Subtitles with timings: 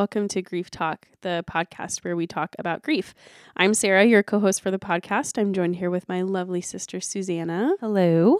[0.00, 3.14] Welcome to Grief Talk, the podcast where we talk about grief.
[3.54, 5.36] I'm Sarah, your co host for the podcast.
[5.36, 7.74] I'm joined here with my lovely sister, Susanna.
[7.80, 8.38] Hello.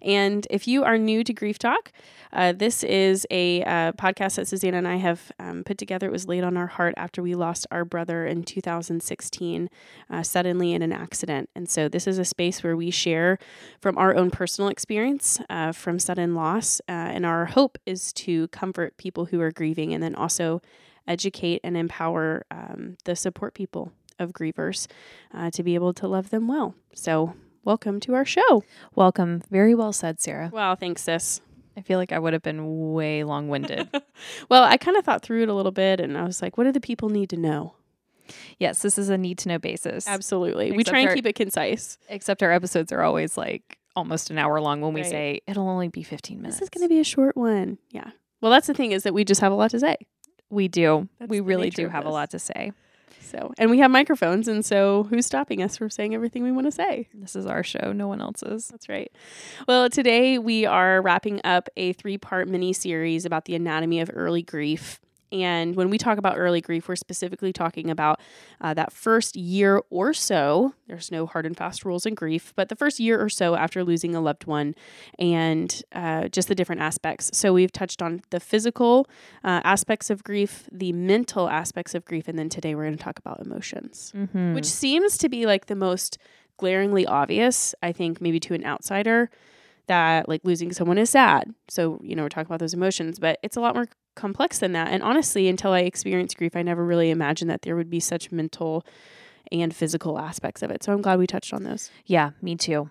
[0.00, 1.92] And if you are new to Grief Talk,
[2.32, 6.06] uh, this is a uh, podcast that Susanna and I have um, put together.
[6.06, 9.68] It was laid on our heart after we lost our brother in 2016
[10.08, 11.50] uh, suddenly in an accident.
[11.54, 13.38] And so, this is a space where we share
[13.82, 16.80] from our own personal experience uh, from sudden loss.
[16.88, 20.62] Uh, and our hope is to comfort people who are grieving and then also
[21.06, 24.86] educate and empower um, the support people of grievers
[25.34, 26.74] uh, to be able to love them well.
[26.94, 27.34] So,
[27.64, 28.62] welcome to our show.
[28.94, 29.42] Welcome.
[29.50, 30.50] Very well said, Sarah.
[30.52, 31.40] Wow, thanks, sis.
[31.76, 33.88] I feel like I would have been way long winded.
[34.50, 36.64] well, I kind of thought through it a little bit and I was like, what
[36.64, 37.74] do the people need to know?
[38.58, 40.06] yes, this is a need to know basis.
[40.08, 40.72] Absolutely.
[40.72, 41.98] we try and our- keep it concise.
[42.08, 45.10] Except our episodes are always like almost an hour long when we Right.
[45.10, 46.56] say it'll only be 15 minutes.
[46.56, 47.78] This is going to be a short one.
[47.90, 48.10] Yeah.
[48.40, 49.96] Well, that's the thing is that we just have a lot to say.
[50.52, 51.08] We do.
[51.18, 52.72] That's we really do have a lot to say.
[53.20, 54.46] So, and we have microphones.
[54.46, 57.08] And so who's stopping us from saying everything we want to say?
[57.14, 58.68] This is our show, no one else's.
[58.68, 59.10] That's right.
[59.66, 64.10] Well, today we are wrapping up a three part mini series about the anatomy of
[64.12, 65.00] early grief.
[65.32, 68.20] And when we talk about early grief, we're specifically talking about
[68.60, 70.74] uh, that first year or so.
[70.86, 73.82] There's no hard and fast rules in grief, but the first year or so after
[73.82, 74.74] losing a loved one
[75.18, 77.30] and uh, just the different aspects.
[77.32, 79.08] So we've touched on the physical
[79.42, 83.02] uh, aspects of grief, the mental aspects of grief, and then today we're going to
[83.02, 84.54] talk about emotions Mm-hmm.
[84.54, 86.18] which seems to be like the most
[86.58, 89.30] glaringly obvious, I think, maybe to an outsider,
[89.88, 91.52] that like losing someone is sad.
[91.68, 94.72] So, you know, we're talking about those emotions, but it's a lot more complex than
[94.72, 94.88] that.
[94.88, 98.30] And honestly, until I experienced grief, I never really imagined that there would be such
[98.30, 98.84] mental
[99.50, 100.82] and physical aspects of it.
[100.82, 101.90] So I'm glad we touched on those.
[102.06, 102.90] yeah, me too.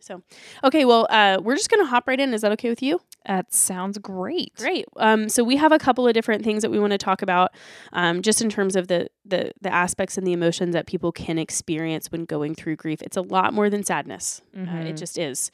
[0.00, 0.22] So,
[0.62, 2.32] okay, well, uh, we're just going to hop right in.
[2.32, 3.00] Is that okay with you?
[3.26, 4.54] That sounds great.
[4.54, 4.86] Great.
[4.96, 7.50] Um, so we have a couple of different things that we want to talk about,
[7.92, 11.36] um, just in terms of the, the the aspects and the emotions that people can
[11.36, 13.02] experience when going through grief.
[13.02, 14.40] It's a lot more than sadness.
[14.56, 14.98] Uh, it Mhm.
[14.98, 15.50] just is,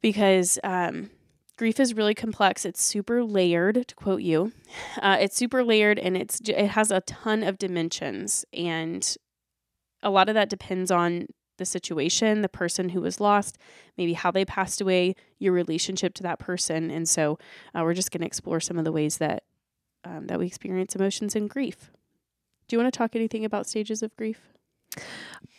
[0.00, 1.10] because um,
[1.56, 2.64] grief is really complex.
[2.64, 3.86] It's super layered.
[3.88, 4.52] To quote you,
[5.00, 9.16] uh, it's super layered, and it's it has a ton of dimensions, and
[10.02, 11.26] a lot of that depends on
[11.58, 13.58] the situation, the person who was lost,
[13.96, 17.38] maybe how they passed away, your relationship to that person, and so
[17.74, 19.42] uh, we're just going to explore some of the ways that
[20.04, 21.90] um, that we experience emotions in grief.
[22.68, 24.40] Do you want to talk anything about stages of grief?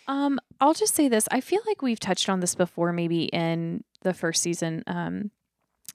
[0.07, 1.27] Um, I'll just say this.
[1.31, 4.83] I feel like we've touched on this before, maybe in the first season.
[4.87, 5.31] Um,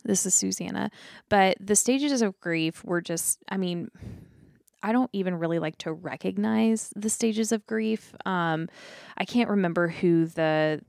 [0.04, 0.90] this is Susanna,
[1.30, 3.90] but the stages of grief were just, I mean,
[4.82, 8.14] I don't even really like to recognize the stages of grief.
[8.26, 8.68] Um,
[9.16, 10.82] I can't remember who the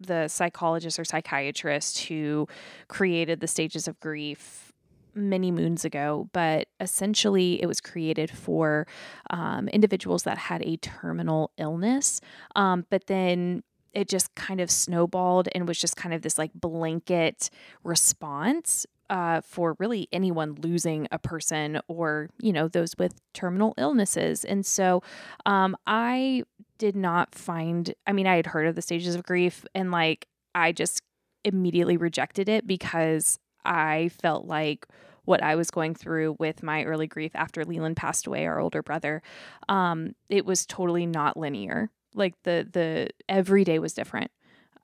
[0.00, 2.48] the psychologist or psychiatrist who
[2.88, 4.72] created the stages of grief
[5.14, 8.86] many moons ago, but essentially it was created for
[9.30, 12.20] um, individuals that had a terminal illness.
[12.56, 13.62] Um, but then
[13.92, 17.50] it just kind of snowballed and was just kind of this like blanket
[17.84, 24.44] response uh, for really anyone losing a person or, you know, those with terminal illnesses.
[24.44, 25.02] And so
[25.44, 26.44] um, I
[26.78, 30.26] did not find, I mean, I had heard of the stages of grief and like
[30.54, 31.02] I just
[31.44, 34.86] immediately rejected it because I felt like
[35.24, 38.82] what I was going through with my early grief after Leland passed away, our older
[38.82, 39.22] brother,
[39.68, 41.90] um, it was totally not linear.
[42.14, 44.30] Like the the every day was different.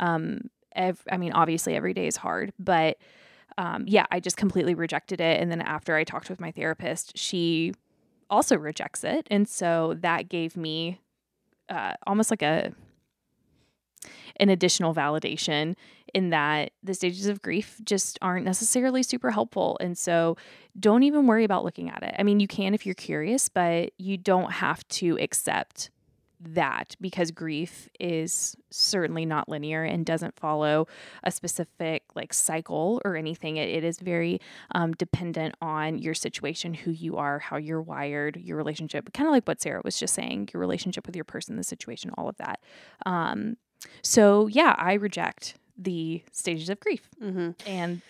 [0.00, 2.98] Um, ev- I mean, obviously every day is hard, but
[3.56, 5.40] um, yeah, I just completely rejected it.
[5.40, 7.74] And then after I talked with my therapist, she
[8.30, 11.00] also rejects it, and so that gave me
[11.68, 12.72] uh, almost like a
[14.36, 15.74] an additional validation
[16.14, 19.76] in that the stages of grief just aren't necessarily super helpful.
[19.80, 20.36] And so
[20.78, 22.14] don't even worry about looking at it.
[22.18, 25.90] I mean, you can if you're curious, but you don't have to accept
[26.41, 30.87] that because grief is certainly not linear and doesn't follow
[31.25, 33.56] a specific like cycle or anything.
[33.56, 34.41] It, it is very
[34.75, 39.32] um, dependent on your situation, who you are, how you're wired, your relationship, kind of
[39.32, 42.37] like what Sarah was just saying, your relationship with your person, the situation, all of
[42.37, 42.61] that.
[43.05, 43.56] Um,
[44.02, 47.50] so yeah, I reject the stages of grief, Mm-hmm.
[47.69, 48.02] and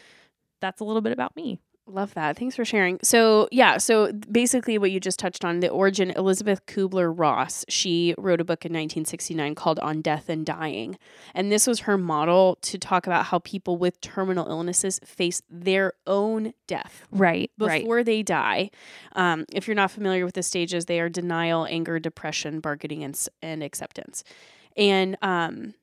[0.60, 1.60] that's a little bit about me.
[1.90, 2.36] Love that.
[2.36, 2.98] Thanks for sharing.
[3.02, 8.14] So, yeah, so basically what you just touched on, the origin, Elizabeth Kubler Ross, she
[8.18, 10.98] wrote a book in 1969 called On Death and Dying.
[11.34, 15.94] And this was her model to talk about how people with terminal illnesses face their
[16.06, 17.80] own death Right, right.
[17.80, 18.70] before they die.
[19.12, 23.18] Um, if you're not familiar with the stages, they are denial, anger, depression, bargaining, and,
[23.40, 24.24] and acceptance.
[24.76, 25.74] And um,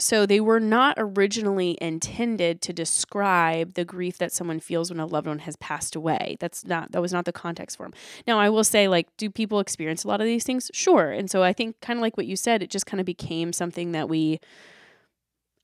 [0.00, 5.06] so they were not originally intended to describe the grief that someone feels when a
[5.06, 6.36] loved one has passed away.
[6.40, 7.94] That's not that was not the context for them.
[8.26, 10.70] Now, I will say like do people experience a lot of these things?
[10.72, 11.10] Sure.
[11.10, 13.52] And so I think kind of like what you said, it just kind of became
[13.52, 14.40] something that we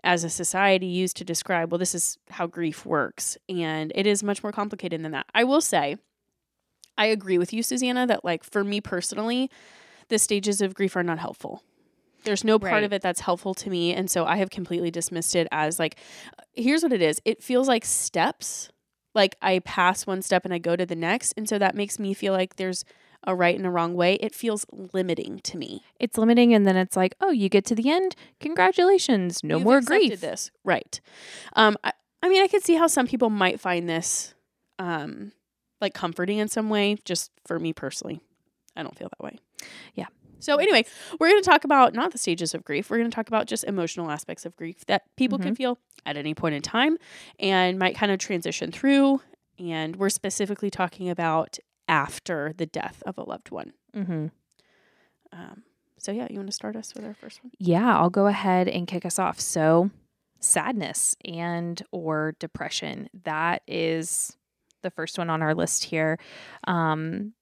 [0.04, 3.36] as a society use to describe, well, this is how grief works.
[3.48, 5.26] And it is much more complicated than that.
[5.34, 5.96] I will say,
[6.96, 9.50] I agree with you, Susanna, that like for me personally,
[10.08, 11.62] the stages of grief are not helpful.
[12.26, 12.84] There's no part Right.
[12.84, 13.94] of it that's helpful to me.
[13.94, 15.96] And so I have completely dismissed it as like,
[16.52, 18.68] here's what it is it feels like steps.
[19.14, 21.32] Like I pass one step and I go to the next.
[21.38, 22.84] And so that makes me feel like there's
[23.26, 24.14] a right and a wrong way.
[24.16, 25.82] It feels limiting to me.
[25.98, 28.14] It's limiting, and then it's like, oh, you get to the end.
[28.40, 30.20] Congratulations, no You've more grief.
[30.20, 31.00] This right.
[31.54, 34.34] Um, I, I mean, I could see how some people might find this,
[34.78, 35.32] um,
[35.80, 36.98] like comforting in some way.
[37.04, 38.20] Just for me personally,
[38.76, 39.38] I don't feel that way.
[39.94, 40.06] Yeah.
[40.38, 40.84] So anyway,
[41.18, 42.90] we're going to talk about not the stages of grief.
[42.90, 46.16] We're going to talk about just emotional aspects of grief that people can feel at
[46.16, 46.96] any point in time,
[47.38, 49.20] and might kind of transition through.
[49.58, 53.72] And we're specifically talking about after the death of a loved one.
[53.94, 54.26] Mm-hmm.
[55.32, 55.62] Um,
[55.98, 57.50] so yeah, you want to start us with our first one?
[57.58, 59.40] Yeah, I'll go ahead and kick us off.
[59.40, 59.90] So,
[60.40, 63.08] sadness and or depression.
[63.24, 64.36] That is
[64.82, 66.18] the first one on our list here.
[66.64, 67.32] Um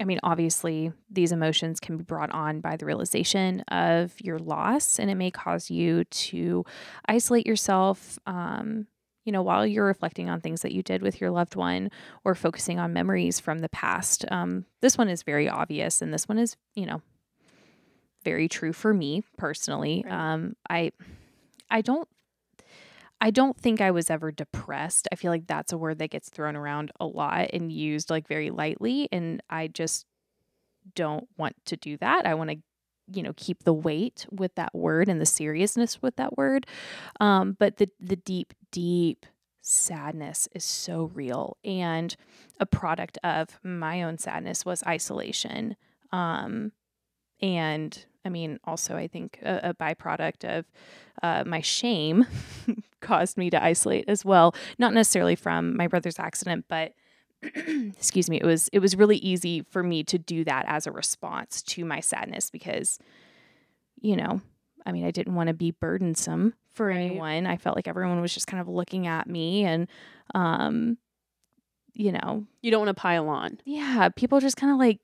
[0.00, 4.98] I mean, obviously, these emotions can be brought on by the realization of your loss,
[4.98, 6.64] and it may cause you to
[7.06, 8.88] isolate yourself, um,
[9.24, 11.90] you know, while you're reflecting on things that you did with your loved one
[12.24, 14.24] or focusing on memories from the past.
[14.30, 17.00] Um, this one is very obvious, and this one is, you know,
[18.24, 20.02] very true for me personally.
[20.04, 20.32] Right.
[20.32, 20.90] Um, I,
[21.70, 22.08] I don't,
[23.20, 25.08] I don't think I was ever depressed.
[25.12, 28.28] I feel like that's a word that gets thrown around a lot and used like
[28.28, 30.06] very lightly, and I just
[30.94, 32.26] don't want to do that.
[32.26, 32.56] I want to,
[33.12, 36.66] you know, keep the weight with that word and the seriousness with that word.
[37.20, 39.26] Um, but the the deep, deep
[39.64, 42.14] sadness is so real and
[42.60, 45.74] a product of my own sadness was isolation.
[46.12, 46.72] Um,
[47.40, 50.64] and I mean, also, I think a, a byproduct of
[51.22, 52.26] uh, my shame
[53.00, 54.54] caused me to isolate as well.
[54.78, 56.94] Not necessarily from my brother's accident, but
[57.42, 60.92] excuse me, it was it was really easy for me to do that as a
[60.92, 62.98] response to my sadness because,
[64.00, 64.40] you know,
[64.86, 66.96] I mean, I didn't want to be burdensome for Right.
[66.96, 67.46] anyone.
[67.46, 69.86] I felt like everyone was just kind of looking at me and,
[70.34, 70.96] um,
[71.92, 73.60] you know, You don't want to pile on.
[73.64, 74.98] yeah, people just kind of like,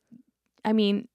[0.64, 1.08] I mean,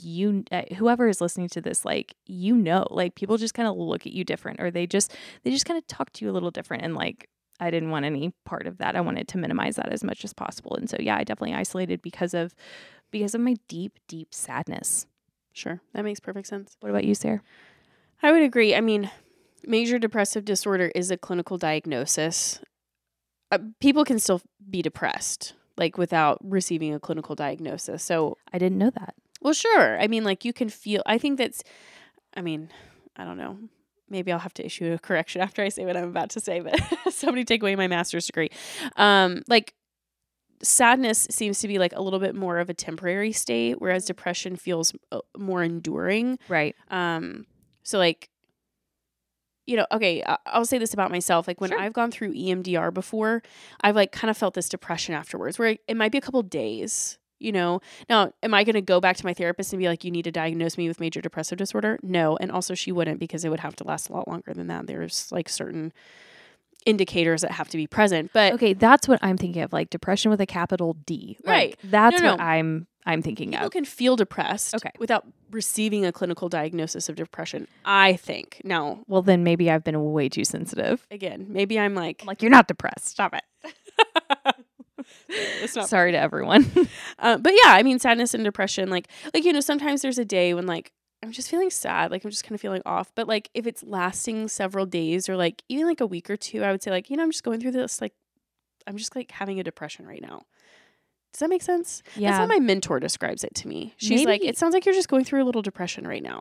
[0.00, 3.76] you, uh, whoever is listening to this, like, you know, like people just kind of
[3.76, 6.34] look at you different or they just, they just kind of talk to you a
[6.34, 6.82] little different.
[6.82, 7.28] And like,
[7.58, 8.96] I didn't want any part of that.
[8.96, 10.76] I wanted to minimize that as much as possible.
[10.76, 12.54] And so, yeah, I definitely isolated because of,
[13.10, 15.06] because of my deep, deep sadness.
[15.52, 16.76] Sure, that makes perfect sense.
[16.80, 17.40] What about you, Sarah?
[18.22, 18.74] I would agree.
[18.74, 19.10] I mean,
[19.66, 22.60] major depressive disorder is a clinical diagnosis.
[23.50, 28.02] Uh, people can still be depressed, like without receiving a clinical diagnosis.
[28.02, 29.14] So, I didn't know that.
[29.46, 29.96] Well, sure.
[30.00, 31.62] I mean, like you can feel, I think that's,
[32.36, 32.68] I mean,
[33.14, 33.56] I don't know.
[34.10, 36.58] Maybe I'll have to issue a correction after I say what I'm about to say,
[36.58, 36.74] but
[37.14, 38.50] somebody take away my master's degree.
[38.96, 39.74] Um, like,
[40.64, 44.56] sadness seems to be like a little bit more of a temporary state, whereas depression
[44.56, 46.40] feels uh, more enduring.
[46.48, 46.74] Right.
[46.90, 47.46] Um,
[47.84, 48.28] so like,
[49.64, 51.46] you know, okay, I'll say this about myself.
[51.46, 51.78] Like when Sure.
[51.78, 53.44] I've gone through EMDR before,
[53.80, 57.18] I've like kind of felt this depression afterwards, where it might be a couple days.
[57.38, 60.04] You know, now am I going to go back to my therapist and be like,
[60.04, 61.98] "You need to diagnose me with major depressive disorder"?
[62.02, 64.68] No, and also she wouldn't because it would have to last a lot longer than
[64.68, 64.86] that.
[64.86, 65.92] There's like certain
[66.86, 70.30] indicators that have to be present, but Okay, that's what I'm thinking of, like depression
[70.30, 71.36] with a capital D.
[71.44, 71.78] Like, Right.
[71.84, 72.44] That's No, what no.
[72.44, 73.72] I'm I'm thinking people of.
[73.72, 74.90] can feel depressed Okay.
[74.98, 77.68] without receiving a clinical diagnosis of depression.
[77.84, 81.06] I think now, Well, then maybe I've been way too sensitive.
[81.10, 83.08] again, maybe I'm like, I'm like, you're not depressed.
[83.08, 83.74] Stop it.
[85.28, 86.70] it's not Sorry to everyone.
[87.18, 90.24] Uh, but yeah, I mean, sadness and depression, like, like you know, sometimes there's a
[90.24, 93.10] day when like I'm just feeling sad, like I'm just kind of feeling off.
[93.14, 96.62] But like if it's lasting several days or like even like a week or two,
[96.62, 98.12] I would say like you know I'm just going through this like
[98.86, 100.42] I'm just like having a depression right now.
[101.32, 102.02] Does that make sense?
[102.14, 102.30] Yeah.
[102.30, 103.94] That's how my mentor describes it to me.
[103.98, 106.40] She's like, it sounds like you're just going through a little depression right now.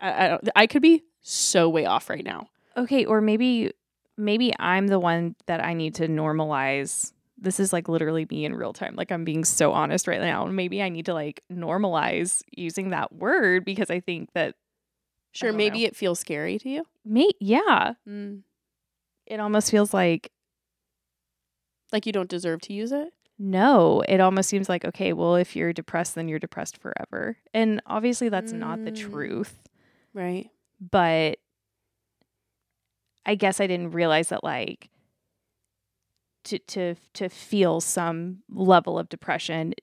[0.00, 2.48] I, I, I could be so way off right now.
[2.76, 3.72] okay, or maybe
[4.16, 7.12] maybe I'm the one that I need to normalize.
[7.40, 8.94] This is like literally me in real time.
[8.96, 10.44] Like I'm being so honest right now.
[10.44, 14.54] Maybe I need to like normalize using that word because I think that
[15.32, 15.86] Sure, maybe know.
[15.86, 16.84] it feels scary to you.
[17.04, 18.42] me yeah, Mm.
[19.26, 20.30] it almost feels like
[21.92, 23.12] Like you don't deserve to use it.
[23.38, 27.38] no, it almost seems like okay, well if you're depressed then you're depressed forever.
[27.54, 28.96] And obviously that's not the Mm.
[29.10, 29.58] truth.
[30.12, 30.50] Right.
[30.80, 31.38] but
[33.26, 34.88] I guess I didn't realize that like
[36.44, 39.74] to to to feel some level of depression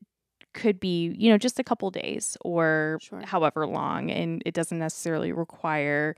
[0.53, 3.21] could be, you know, just a couple days or Sure.
[3.25, 6.15] however long and it doesn't necessarily require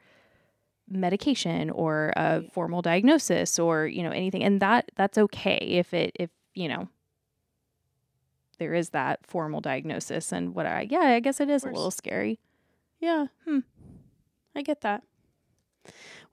[0.87, 2.53] medication or a Right.
[2.53, 4.43] formal diagnosis or, you know, anything.
[4.43, 6.87] And that that's okay if it if, you know,
[8.59, 11.91] there is that formal diagnosis and what I yeah, I guess it is a little
[11.91, 12.39] scary.
[12.99, 13.27] Yeah.
[13.45, 13.59] Hmm.
[14.55, 15.03] I get that.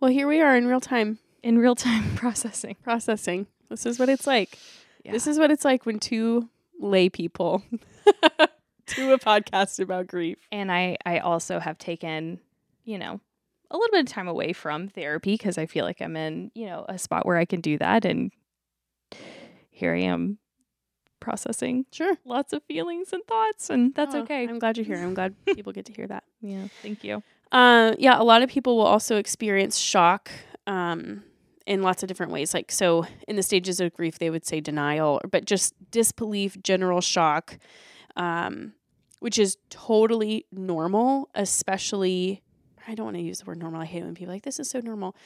[0.00, 2.76] Well, here we are in real time In real time processing.
[2.82, 3.46] processing.
[3.68, 4.58] This is what it's like.
[5.04, 5.12] Yeah.
[5.12, 6.48] This is what it's like when two
[6.80, 7.62] lay people
[8.86, 10.38] do a podcast about grief.
[10.52, 12.40] and I I also have taken,
[12.84, 13.20] you know,
[13.70, 16.66] a little bit of time away from therapy because I feel like I'm in, you
[16.66, 18.30] know, a spot where I can do that and
[19.70, 20.38] here I am
[21.20, 22.16] processing Sure.
[22.24, 24.46] lots of feelings and thoughts and that's Oh, okay.
[24.48, 24.96] I'm glad you're here.
[24.98, 26.24] I'm glad people get to hear that.
[26.40, 27.22] yeah, thank you.
[27.52, 30.30] Uh, yeah, a lot of people will also experience shock
[30.66, 31.22] um,
[31.66, 32.54] in lots of different ways.
[32.54, 37.00] Like, so in the stages of grief, they would say denial, but just disbelief, general
[37.00, 37.58] shock,
[38.16, 38.72] um,
[39.20, 42.42] which is totally normal, especially.
[42.88, 43.80] I don't want to use the word normal.
[43.80, 45.16] I hate it when people are like this is so normal.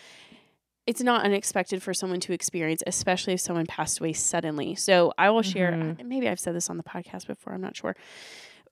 [0.87, 4.75] It's not unexpected for someone to experience, especially if someone passed away suddenly.
[4.75, 5.73] So I will share.
[5.73, 6.05] Mhm.
[6.07, 7.53] Maybe I've said this on the podcast before.
[7.53, 7.95] I'm not sure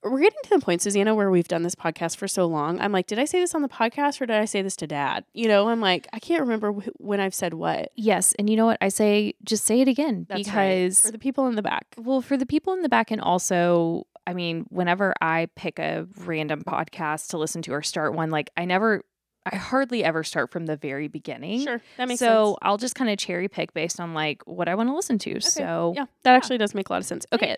[0.02, 2.80] we're getting to the point, Susanna, where we've done this podcast for so long.
[2.80, 4.86] I'm like, did I say this on the podcast or did I say this to
[4.86, 5.24] dad?
[5.34, 7.90] You know, I'm like, I can't remember wh- when I've said what.
[7.96, 8.78] Yes, and you know what?
[8.80, 10.76] I say just say it again That's right.
[10.84, 13.20] because for the people in the back, Well, for the people in the back, and
[13.20, 18.30] also, I mean, whenever I pick a random podcast to listen to or start one,
[18.30, 19.02] like I never,
[19.50, 21.62] I hardly ever start from the very beginning.
[21.64, 22.34] sure, that makes so sense.
[22.34, 25.18] So I'll just kind of cherry pick based on like what I want to listen
[25.20, 25.40] to.
[25.40, 27.26] So Yeah, that actually does make a lot of sense.
[27.32, 27.56] Okay,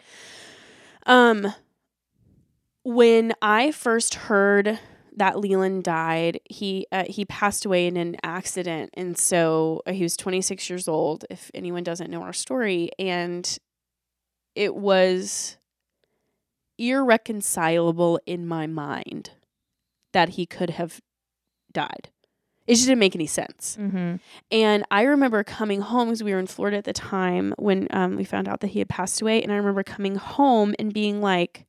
[1.06, 1.52] um,
[2.84, 4.78] when I first heard
[5.16, 10.02] that Leland died, he uh, he passed away in an accident, and so uh, he
[10.02, 11.25] was 26 years old.
[11.30, 13.58] If anyone doesn't know our story, and
[14.54, 15.58] it was
[16.78, 19.30] irreconcilable in my mind
[20.12, 21.00] that he could have
[21.72, 22.08] died.
[22.66, 23.76] It just didn't make any sense.
[23.80, 24.16] Mm-hmm.
[24.52, 28.16] And I remember coming home because we were in Florida at the time when um,
[28.16, 29.42] we found out that he had passed away.
[29.42, 31.66] And I remember coming home and being like,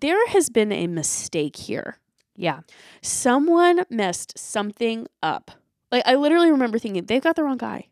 [0.00, 1.98] there has been a mistake here.
[2.36, 2.60] Yeah.
[3.02, 5.50] Someone messed something up.
[5.90, 7.86] Like, I literally remember thinking, they've got the wrong guy.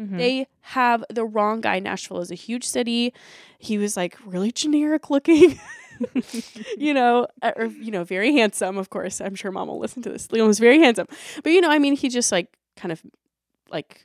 [0.00, 0.16] Mhm.
[0.18, 1.78] They have the wrong guy.
[1.78, 3.12] Nashville is a huge city.
[3.58, 5.58] He was like really generic looking.
[6.78, 8.76] you know, uh, or you know, very handsome.
[8.76, 10.30] Of course, I'm sure Mom will listen to this.
[10.32, 11.06] Leland was very handsome,
[11.42, 13.02] but you know, I mean, he just like kind of
[13.70, 14.04] like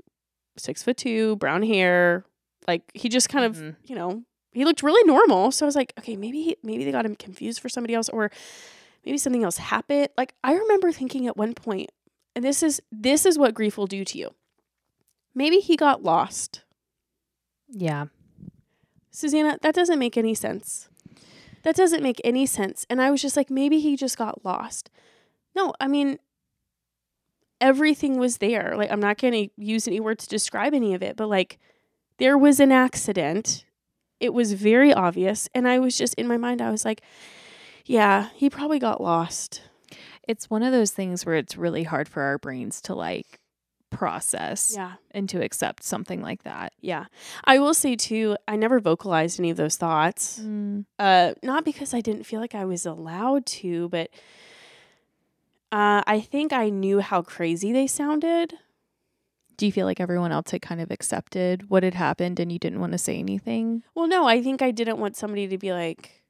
[0.58, 2.26] six foot two, brown hair.
[2.68, 3.76] Like he just kind of, Mhm.
[3.86, 5.52] you know, he looked really normal.
[5.52, 8.10] So I was like, okay, maybe he, maybe they got him confused for somebody else,
[8.10, 8.32] or
[9.06, 10.10] maybe something else happened.
[10.18, 11.92] Like I remember thinking at one point,
[12.36, 14.34] and this is this is what grief will do to you.
[15.36, 16.64] Maybe he got lost.
[17.70, 18.06] yeah.
[19.12, 20.88] Susanna, that doesn't make any sense.
[21.64, 22.86] That doesn't make any sense.
[22.90, 24.90] And I was just like, maybe he just got lost.
[25.56, 26.20] No, I mean,
[27.60, 28.76] everything was there.
[28.78, 31.60] Like, I'm not going to use any word to describe any of it, but like,
[32.18, 33.66] there was an accident.
[34.20, 35.48] It was very obvious.
[35.56, 37.02] And I was just in my mind, I was like,
[37.86, 39.62] yeah, he probably got lost.
[40.28, 43.40] It's one of those things where it's really hard for our brains to like
[43.90, 44.94] process Yeah.
[45.12, 46.74] and to accept something like that.
[46.80, 47.06] Yeah.
[47.46, 50.40] I will say too, I never vocalized any of those thoughts.
[50.40, 50.86] Mm.
[51.00, 54.12] uh, not because I didn't feel like I was allowed to, but
[55.72, 58.54] uh, I think I knew how crazy they sounded.
[59.60, 62.58] Do you feel like everyone else had kind of accepted what had happened and you
[62.60, 63.84] didn't want to say anything?
[63.94, 66.24] Well, no, I think I didn't want somebody to be like,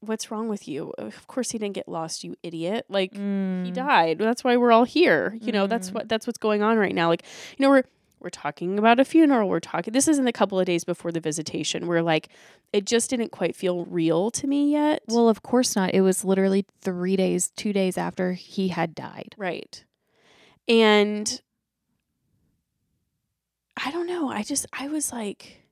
[0.00, 2.84] "What's wrong with you?" Of course, he didn't get lost, you idiot.
[2.90, 3.72] Like he Mm.
[3.72, 4.18] died.
[4.18, 5.38] That's why we're all here.
[5.40, 5.94] You know, that's Mm.
[5.94, 7.08] what that's what's going on right now.
[7.08, 7.24] Like,
[7.56, 7.84] you know, we're
[8.20, 9.48] we're talking about a funeral.
[9.48, 9.92] We're talking.
[9.92, 11.86] This isn't a couple of days before the visitation.
[11.86, 12.28] Where like
[12.74, 15.02] it just didn't quite feel real to me yet.
[15.08, 15.94] Well, of course not.
[15.94, 19.34] It was literally three days, two days after he had died.
[19.38, 19.82] Right.
[20.68, 21.40] And
[23.76, 24.30] I don't know.
[24.30, 25.62] I just, I was like,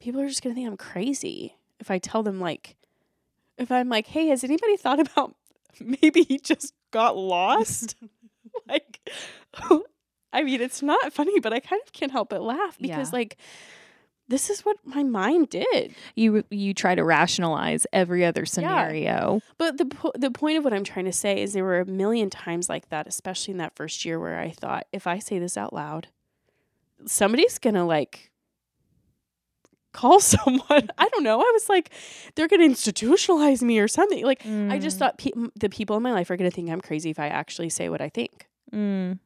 [0.00, 2.76] people are just going to think I'm crazy if I tell them, like,
[3.58, 5.34] if I'm like, hey, has anybody thought about
[5.80, 7.96] maybe he just got lost?
[8.68, 9.00] like,
[10.32, 13.16] I mean, it's not funny, but I kind of can't help but laugh because, Yeah.
[13.18, 13.36] like,
[14.28, 15.94] this is what my mind did.
[16.14, 19.34] You you try to rationalize every other scenario.
[19.34, 19.38] Yeah.
[19.58, 21.84] But the po- the point of what I'm trying to say is there were a
[21.86, 25.38] million times like that, especially in that first year where I thought if I say
[25.38, 26.08] this out loud,
[27.06, 28.30] somebody's gonna like
[29.92, 30.88] call someone.
[30.98, 31.38] I don't know.
[31.40, 31.90] I was like,
[32.34, 34.24] they're gonna institutionalize me or something.
[34.24, 34.98] Like I just Mm.
[35.00, 37.68] thought pe- the people in my life are gonna think I'm crazy if I actually
[37.70, 38.46] say what I think.
[38.72, 39.18] Mm.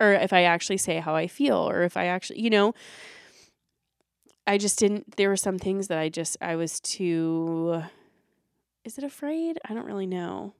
[0.00, 2.72] or if I actually say how I feel or if I actually, you know,
[4.46, 7.82] I just didn't there were some things that I just I was too
[8.84, 9.58] is it afraid?
[9.68, 10.54] I don't really know.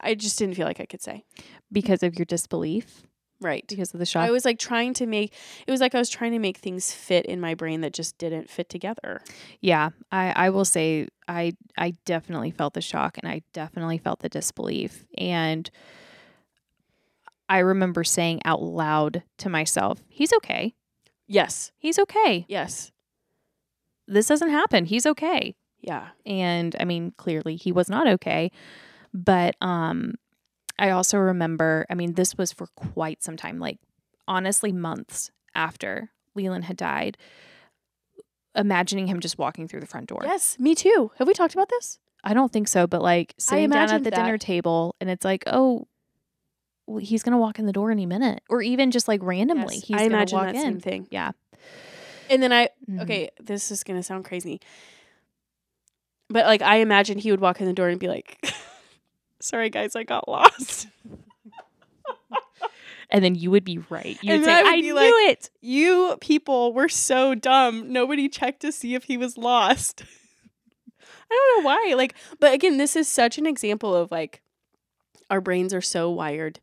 [0.00, 1.24] I just didn't feel like I could say.
[1.70, 3.02] Because of your disbelief,
[3.40, 3.64] Right.
[3.68, 4.24] because of the shock.
[4.24, 5.32] I was like trying to make
[5.66, 8.18] it was like I was trying to make things fit in my brain that just
[8.18, 9.22] didn't fit together.
[9.60, 14.18] Yeah, I, I will say I I definitely felt the shock and I definitely felt
[14.20, 15.04] the disbelief.
[15.16, 15.70] And
[17.48, 20.74] I remember saying out loud to myself, He's okay.
[21.28, 21.70] Yes.
[21.78, 22.44] He's okay.
[22.48, 22.90] Yes.
[24.06, 24.86] This doesn't happen.
[24.86, 25.54] He's okay.
[25.80, 26.08] Yeah.
[26.26, 28.50] And I mean, clearly he was not okay.
[29.14, 30.14] But um
[30.78, 33.78] I also remember, I mean, this was for quite some time, like
[34.26, 37.18] honestly months after Leland had died,
[38.54, 40.22] imagining him just walking through the front door.
[40.24, 41.10] Yes, me too.
[41.18, 41.98] Have we talked about this?
[42.24, 45.24] I don't think so, but like sitting down at imagined the dinner table and it's
[45.24, 45.86] like, oh,
[47.00, 49.94] he's gonna walk in the door any minute, or even just like randomly, Yes, he's
[49.96, 50.62] I gonna imagine walk that in.
[50.62, 51.08] same thing.
[51.10, 51.32] Yeah.
[52.30, 53.02] And then I Mhm.
[53.02, 54.60] okay, this is gonna sound crazy.
[56.30, 58.38] But like I imagine he would walk in the door and be like
[59.40, 60.88] Sorry guys, I got lost.
[63.10, 64.18] And then you would be right.
[64.22, 65.50] You would say, I I, would be knew like- it.
[65.62, 67.90] You people were so dumb.
[67.90, 70.02] Nobody checked to see if he was lost.
[71.30, 71.94] I don't know why.
[71.96, 74.42] Like, but again, this is such an example of like
[75.30, 76.60] our brains are so wired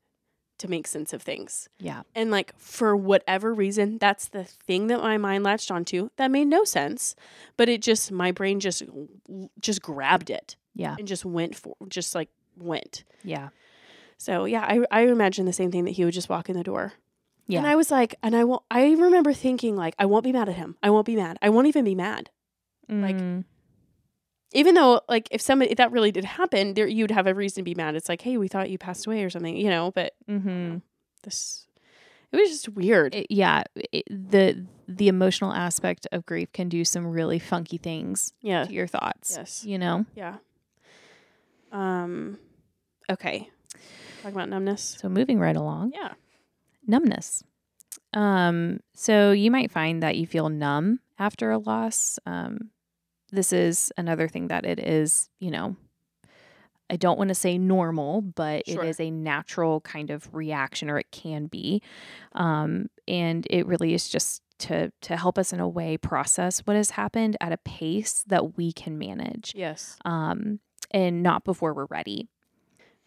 [0.57, 1.67] to make sense of things.
[1.79, 2.03] Yeah.
[2.15, 6.09] And like for whatever reason, that's the thing that my mind latched onto.
[6.17, 7.15] That made no sense,
[7.57, 8.83] but it just my brain just
[9.59, 10.95] just grabbed it Yeah.
[10.97, 13.03] and just went for just like went.
[13.23, 13.49] Yeah.
[14.17, 16.63] So yeah, I I imagine the same thing that he would just walk in the
[16.63, 16.93] door.
[17.47, 17.59] Yeah.
[17.59, 18.63] And I was like, and I won't.
[18.71, 20.77] I remember thinking like, I won't be mad at him.
[20.81, 21.37] I won't be mad.
[21.41, 22.29] I won't even be mad.
[22.89, 23.43] like, Mm,
[24.55, 27.61] Even though like if somebody if that really did happen, there you'd have a reason
[27.61, 27.95] to be mad.
[27.95, 29.91] It's like, hey, we thought you passed away or something, you know.
[29.91, 30.77] But mm-hmm.
[31.23, 31.67] this,
[32.31, 33.13] it was just weird.
[33.13, 33.63] It- yeah.
[33.75, 38.65] it- the the emotional aspect of grief can do some really funky things yeah.
[38.65, 39.35] to your thoughts.
[39.37, 39.65] Yes.
[39.65, 40.05] You know.
[40.15, 40.35] Yeah.
[41.71, 42.37] Um.
[43.09, 43.49] Okay.
[44.23, 44.97] Talk about numbness.
[44.99, 45.91] So moving right along.
[45.93, 46.13] Yeah.
[46.87, 47.43] numbness.
[48.13, 52.17] Um, so you might find that you feel numb after a loss.
[52.25, 52.69] Um,
[53.35, 55.75] this is another thing that it is, you know,
[56.89, 58.83] I don't want to say normal, but Sure.
[58.83, 61.81] it is a natural kind of reaction, or it can be.
[62.33, 66.75] Um, and it really is just to to help us in a way process what
[66.77, 69.97] has happened at a pace that we can manage, Yes.
[70.05, 70.59] um,
[70.91, 72.29] and not before we're ready.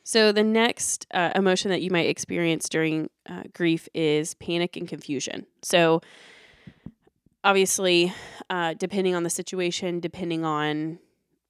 [0.05, 4.89] So the next uh, emotion that you might experience during uh, grief is panic and
[4.89, 5.47] confusion.
[5.63, 6.01] So
[7.45, 8.13] obviously,
[8.51, 10.99] uh, depending on the situation, depending on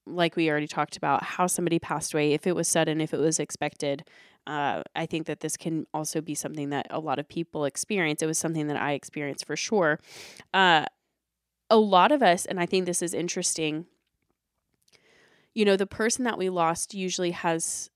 [0.07, 3.21] like we already talked about how somebody passed away, if it was sudden, if it
[3.21, 4.05] was expected.
[4.47, 8.23] Uh, I think that this can also be something that a lot of people experience.
[8.23, 10.01] It was something that I experienced for sure.
[10.55, 10.87] Uh,
[11.69, 13.85] a lot of us, and I think this is interesting.
[15.55, 17.91] You know, the person that we lost usually has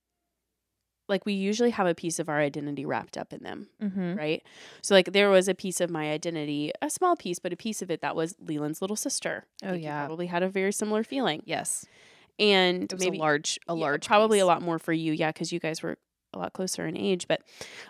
[1.13, 4.15] like we usually have a piece of our identity wrapped up in them, Mm-hmm.
[4.17, 4.43] right?
[4.83, 7.83] So like there was a piece of my identity, a small piece, but a piece
[7.83, 9.45] of it that was Leland's little sister.
[9.63, 10.07] I Oh, yeah.
[10.07, 11.87] probably had a very similar feeling, Yes,
[12.39, 14.43] and maybe a large, a yeah, large, probably piece.
[14.43, 15.99] a lot more for you, yeah, because you guys were
[16.35, 17.29] a lot closer in age.
[17.29, 17.43] But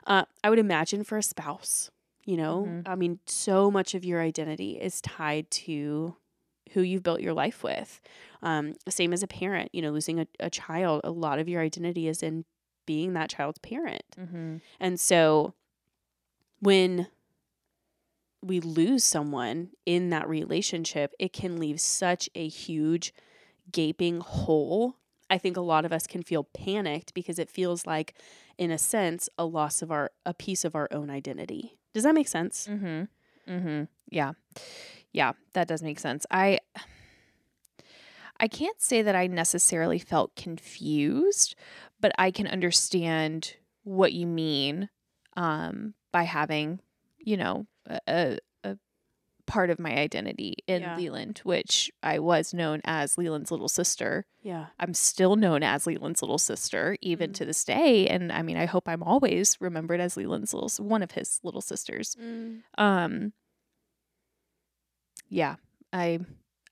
[0.06, 1.90] uh, I would imagine for a spouse,
[2.26, 2.82] you know, Mhm.
[2.88, 6.16] I mean, so much of your identity is tied to
[6.72, 8.00] who you've built your life with.
[8.42, 11.60] Um, same as a parent, you know, losing a, a child, a lot of your
[11.62, 12.44] identity is in
[12.86, 14.02] being that child's parent.
[14.18, 14.56] Mm-hmm.
[14.80, 15.54] And so
[16.60, 17.08] when
[18.42, 23.14] we lose someone in that relationship, it can leave such a huge
[23.70, 24.96] gaping hole.
[25.30, 28.14] I think a lot of us can feel panicked because it feels like
[28.58, 31.78] in a sense a loss of our a piece of our own identity.
[31.94, 32.68] Does that make sense?
[32.68, 33.52] Mm-hmm.
[33.52, 33.84] Mm-hmm.
[34.10, 34.32] Yeah.
[35.12, 36.26] Yeah, that does make sense.
[36.30, 36.58] I
[38.40, 41.54] I can't say that I necessarily felt confused,
[42.02, 44.90] but I can understand what you mean
[45.36, 46.80] um, by having,
[47.18, 47.66] you know,
[48.06, 48.76] a, a,
[49.44, 50.96] part of my identity in Yeah.
[50.96, 54.24] Leland, which I was known as Leland's little sister.
[54.40, 54.66] Yeah.
[54.78, 57.34] I'm still known as Leland's little sister, even Mhm.
[57.34, 58.06] to this day.
[58.06, 61.60] And I mean, I hope I'm always remembered as Leland's little, one of his little
[61.60, 62.16] sisters.
[62.78, 63.32] Um,
[65.28, 65.56] yeah,
[65.92, 66.20] I,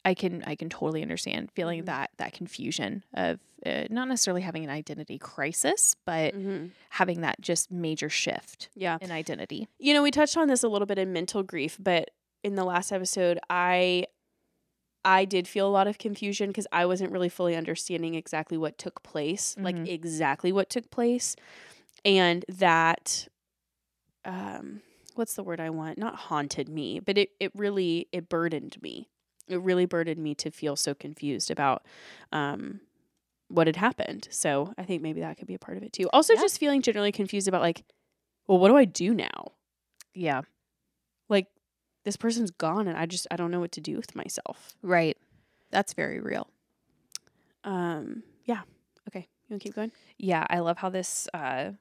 [0.04, 1.86] I can, I can totally understand feeling Mhm.
[1.86, 7.40] that that confusion of uh, not necessarily having an identity crisis, but hmm having that
[7.40, 8.98] just major shift Yeah.
[9.00, 9.68] in identity.
[9.78, 12.10] You know, we touched on this a little bit in mental grief, but
[12.42, 14.06] in the last episode, I
[15.04, 18.76] I did feel a lot of confusion because I wasn't really fully understanding exactly what
[18.76, 19.88] took place, like Mhm.
[19.88, 21.36] exactly what took place.
[22.04, 23.28] and that
[24.24, 24.80] um
[25.14, 25.98] what's the word I want?
[25.98, 29.08] Not haunted me, but it it really it burdened me.
[29.50, 31.84] It really burdened me to feel so confused about
[32.32, 32.80] um
[33.48, 34.28] what had happened.
[34.30, 36.08] So I think maybe that could be a part of it too.
[36.12, 36.40] Also Yeah.
[36.40, 37.82] just feeling generally confused about like,
[38.46, 39.52] well, what do I do now?
[40.14, 40.42] Yeah.
[41.28, 41.48] Like
[42.04, 44.74] this person's gone and I just I don't know what to do with myself.
[44.82, 45.16] Right.
[45.70, 46.48] That's very real.
[47.64, 48.62] Um yeah.
[49.08, 49.28] Okay.
[49.48, 49.92] You want to keep going?
[50.16, 51.72] Yeah, I love how this uh,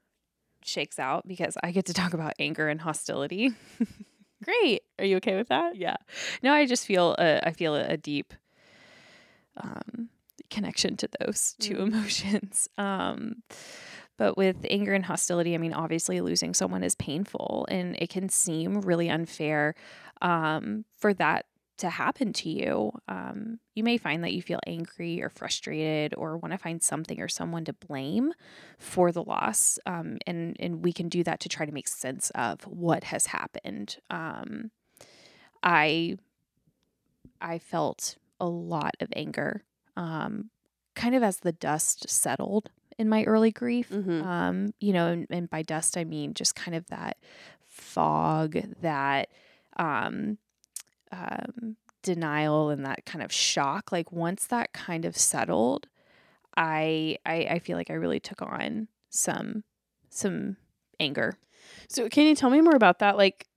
[0.63, 3.51] shakes out because I get to talk about anger and hostility.
[4.43, 4.83] Great.
[4.97, 5.75] Are you okay with that?
[5.75, 5.97] yeah.
[6.41, 8.33] No, I just feel a, I feel a, deep
[9.57, 10.09] um,
[10.49, 11.87] connection to those two Mm.
[11.87, 12.67] emotions.
[12.77, 13.43] Um,
[14.17, 18.27] but with anger and hostility, I mean, obviously losing someone is painful, and it can
[18.27, 19.75] seem really unfair
[20.21, 21.45] um, for that
[21.79, 22.91] to happen to you.
[23.07, 27.19] Um, you may find that you feel angry or frustrated or want to find something
[27.19, 28.33] or someone to blame
[28.77, 29.79] for the loss.
[29.85, 33.27] Um, and, and we can do that to try to make sense of what has
[33.27, 33.97] happened.
[34.09, 34.71] Um,
[35.63, 36.17] I,
[37.41, 39.63] I felt a lot of anger,
[39.95, 40.49] um,
[40.95, 43.89] kind of as the dust settled in my early grief.
[43.89, 44.27] Mm-hmm.
[44.27, 47.17] Um, you know, and, and by dust I mean just kind of that
[47.67, 49.29] fog, that
[51.11, 53.91] um, denial, and that kind of shock.
[53.91, 55.87] Like once that kind of settled,
[56.55, 59.63] I, I I feel like I really took on some
[60.09, 60.57] some
[60.99, 61.37] anger.
[61.87, 63.17] So can you tell me more about that?
[63.17, 63.47] Like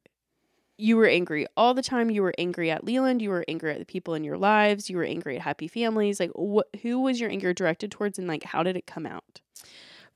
[0.78, 2.10] you were angry all the time.
[2.10, 3.22] You were angry at Leland.
[3.22, 4.90] You were angry at the people in your lives.
[4.90, 6.18] You were angry at happy families.
[6.18, 9.40] Like what who was your anger directed towards and like how did it come out?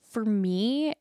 [0.00, 0.94] For me,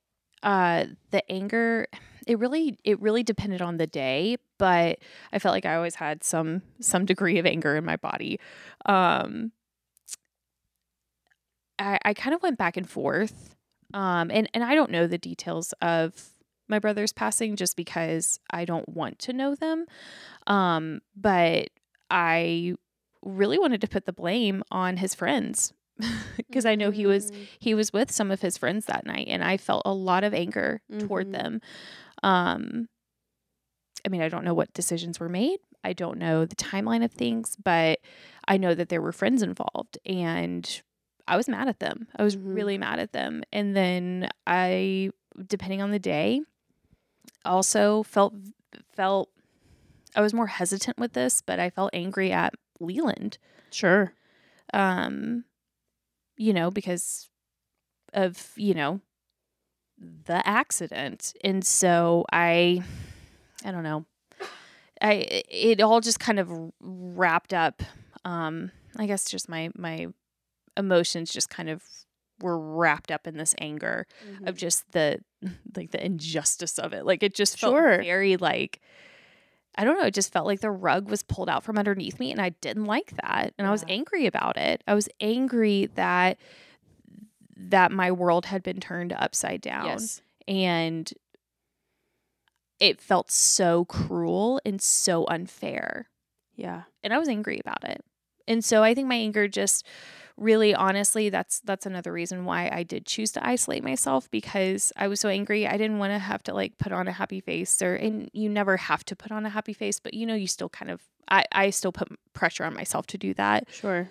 [0.45, 1.88] uh, the anger
[2.27, 4.99] it really it really depended on the day, but
[5.31, 8.39] I felt like I always had some some degree of anger in my body.
[8.86, 9.51] Um,
[11.77, 13.55] I, I kind of went back and forth.
[13.93, 16.29] Um, and, and I don't know the details of
[16.67, 19.86] my brother's passing just because I don't want to know them.
[20.47, 21.69] Um, but
[22.10, 22.75] I
[23.21, 25.73] really wanted to put the blame on his friends
[26.38, 29.43] because I know he was he was with some of his friends that night and
[29.43, 31.31] I felt a lot of anger toward Mhm.
[31.31, 31.62] them.
[32.23, 32.89] Um
[34.05, 35.60] I mean, I don't know what decisions were made.
[35.84, 37.99] I don't know the timeline of things, but
[38.47, 40.81] I know that there were friends involved and
[41.27, 42.08] I was mad at them.
[42.15, 42.55] I was Mhm.
[42.55, 43.43] really mad at them.
[43.51, 45.10] And then I
[45.47, 46.41] depending on the day
[47.43, 48.34] also felt
[48.93, 49.29] felt
[50.15, 53.38] I was more hesitant with this, but I felt angry at Leland
[53.71, 54.13] Sure.
[54.73, 55.45] um
[56.37, 57.29] you know because
[58.13, 59.01] of you know
[60.25, 61.33] the accident.
[61.43, 62.81] And so i
[63.63, 64.05] i don't know.
[65.01, 66.49] I it all just kind of
[66.81, 67.81] wrapped up
[68.23, 70.07] um i guess just my my
[70.77, 71.83] emotions just kind of
[72.41, 74.07] were wrapped up in this anger
[74.45, 75.19] of just the
[75.75, 77.05] like the injustice of it.
[77.05, 77.97] Like it just felt Sure.
[78.03, 78.81] very like
[79.77, 82.31] I don't know, it just felt like the rug was pulled out from underneath me
[82.31, 83.53] and I didn't like that.
[83.57, 84.83] And I was angry about it.
[84.88, 86.38] I was angry that
[87.57, 90.21] that my world had been turned upside down Yes.
[90.47, 91.11] and
[92.79, 96.09] it felt so cruel and so unfair.
[96.55, 96.83] Yeah.
[97.03, 98.03] And I was angry about it.
[98.47, 99.85] And so I think my anger just
[100.37, 105.07] really honestly that's that's another reason why I did choose to isolate myself because I
[105.07, 105.65] was so angry.
[105.65, 108.49] I didn't want to have to like put on a happy face or and you
[108.49, 111.01] never have to put on a happy face, but you know you still kind of
[111.29, 113.67] I I still put pressure on myself to do that.
[113.71, 114.09] Sure.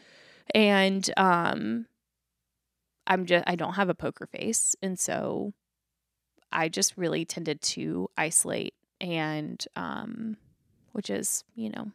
[0.54, 1.86] And um
[3.06, 5.52] I'm just I don't have a poker face and so
[6.50, 10.38] I just really tended to isolate and um
[10.92, 11.90] which is, you know,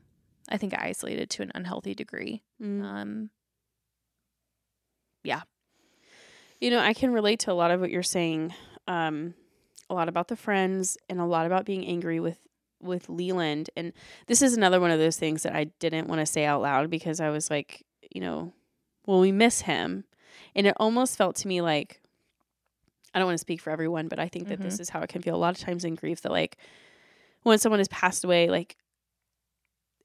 [0.49, 2.43] I think I isolated to an unhealthy degree.
[2.61, 2.83] Mm.
[2.83, 3.29] Um
[6.59, 8.53] You know, I can relate to a lot of what you're saying.
[8.87, 9.33] Um,
[9.89, 12.37] a lot about the friends and a lot about being angry with
[12.81, 13.69] with Leland.
[13.75, 13.91] And
[14.27, 16.89] this is another one of those things that I didn't want to say out loud
[16.89, 18.53] because I was like, you know,
[19.05, 20.05] well, we miss him.
[20.55, 22.01] And it almost felt to me like
[23.13, 25.09] I don't want to speak for everyone, but I think that this is how it
[25.09, 26.57] can feel a lot of times in grief that like
[27.43, 28.77] when someone has passed away, like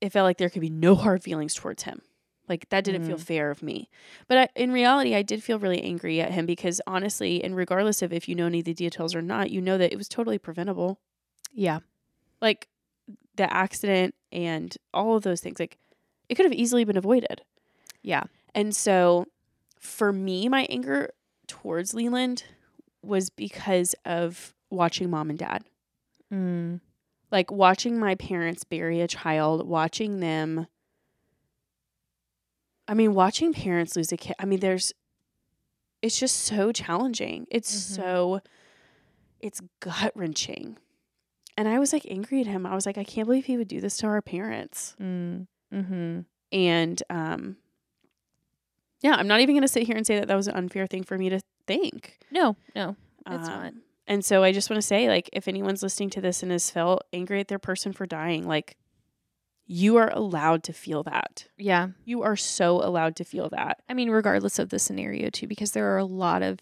[0.00, 2.00] it felt like there could be no hard feelings towards him.
[2.48, 3.20] Like that didn't feel Mhm.
[3.22, 3.88] fair of me.
[4.28, 8.02] But I, in reality, I did feel really angry at him because honestly, and regardless
[8.02, 10.08] of if you know any of the details or not, you know that it was
[10.08, 10.98] totally preventable.
[11.52, 11.80] yeah.
[12.42, 12.68] Like
[13.36, 15.78] the accident and all of those things, like
[16.28, 17.40] it could have easily been avoided.
[18.02, 18.24] Yeah.
[18.54, 19.26] And so
[19.80, 21.10] for me, my anger
[21.46, 22.44] towards Leland
[23.02, 25.64] was because of watching mom and dad.
[26.32, 26.80] Mm.
[27.30, 30.66] Like watching my parents bury a child, watching them.
[32.86, 34.34] I mean, watching parents lose a kid.
[34.38, 34.92] I mean, there's,
[36.02, 37.46] it's just so challenging.
[37.50, 37.96] It's Mhm.
[37.96, 38.40] so,
[39.40, 40.78] it's gut wrenching.
[41.56, 42.66] And I was like angry at him.
[42.66, 44.96] I was like, I can't believe he would do this to our parents.
[45.00, 45.46] Mm.
[45.72, 46.20] Mm-hmm.
[46.52, 47.56] And um,
[49.00, 50.86] yeah, I'm not even going to sit here and say that that was an unfair
[50.86, 52.18] thing for me to think.
[52.30, 53.66] No, no, it's not.
[53.68, 56.52] Um, And so I just want to say, like, if anyone's listening to this and
[56.52, 58.76] has felt angry at their person for dying, like,
[59.66, 61.46] you are allowed to feel that.
[61.56, 61.88] Yeah.
[62.04, 63.82] You are so allowed to feel that.
[63.88, 66.60] I mean, regardless of the scenario too, because there are a lot of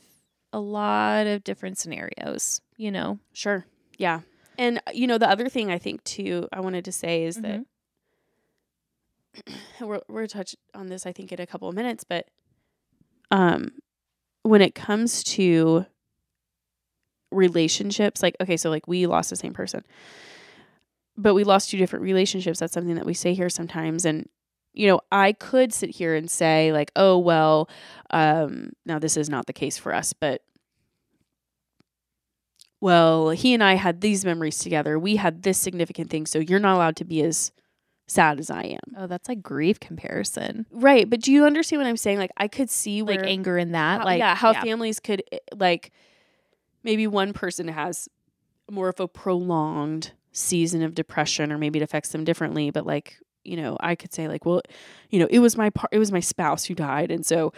[0.53, 3.19] a lot of different scenarios, you know.
[3.33, 3.65] Sure.
[3.97, 4.21] Yeah.
[4.59, 7.37] And, uh, you know, the other thing I think, too, I wanted to say is
[7.37, 7.65] that
[9.81, 12.29] we're we're touch on this I think in a couple of minutes, but
[13.31, 13.71] um
[14.43, 15.87] when it comes to
[17.31, 19.85] relationships, like okay, so like we lost the same person.
[21.23, 22.59] But we lost two different relationships.
[22.59, 24.29] That's something that we say here sometimes and
[24.75, 27.69] you know, I could sit here and say like, "Oh, well,
[28.11, 30.41] um now this is not the case for us, but
[32.81, 34.99] well, he and I had these memories together.
[34.99, 37.53] We had this significant thing, so you're not allowed to be as
[38.09, 38.95] sad as I am.
[38.97, 40.67] Oh, that's like grief comparison.
[40.71, 42.19] Right, but do you understand what I'm saying?
[42.19, 44.01] Like I could see Like anger in that.
[44.01, 45.93] how- like yeah, how families could eh, like
[46.83, 48.09] maybe one person has
[48.71, 53.19] more of a prolonged season of depression or maybe it affects them differently, but like,
[53.45, 54.63] you know, I could say like, well,
[55.11, 57.53] you know, it was my par- it was my spouse who died and so,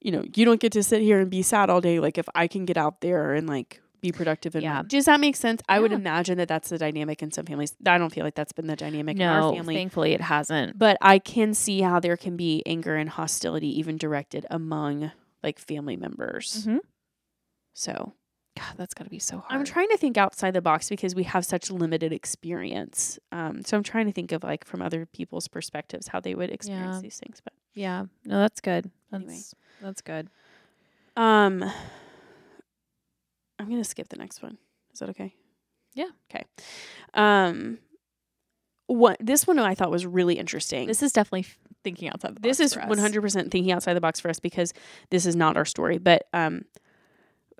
[0.00, 2.28] you know, you don't get to sit here and be sad all day like if
[2.34, 4.82] I can get out there and like be productive and Yeah.
[4.86, 5.60] does that make sense?
[5.68, 7.74] I would imagine that that's the dynamic in some families.
[7.84, 9.74] I don't feel like that's been the dynamic in our no, family.
[9.74, 10.78] thankfully it hasn't.
[10.78, 15.10] But I can see how there can be anger and hostility even directed among
[15.42, 16.64] like family members.
[16.66, 16.78] Mhm.
[17.74, 18.12] So
[18.58, 19.52] God, that's got to be so hard.
[19.58, 23.18] I'm trying to think outside the box because we have such limited experience.
[23.32, 26.50] Um, so I'm trying to think of like from other people's perspectives how they would
[26.50, 27.00] experience Yeah.
[27.02, 27.40] these things.
[27.42, 28.06] But Yeah.
[28.24, 28.90] No, that's good.
[29.10, 29.40] That's Anyway.
[29.80, 30.28] that's good.
[31.16, 31.64] um,
[33.58, 34.58] I'm gonna skip the next one.
[34.92, 35.34] Is that okay?
[35.94, 36.10] Yeah.
[36.30, 36.44] Okay.
[37.14, 37.78] Um,
[38.86, 40.86] what this one I thought was really interesting.
[40.86, 41.46] This is definitely
[41.84, 42.42] thinking outside the box.
[42.42, 42.88] this is for us.
[42.88, 44.72] 100% thinking outside the box for us because
[45.10, 46.62] this is not our story but um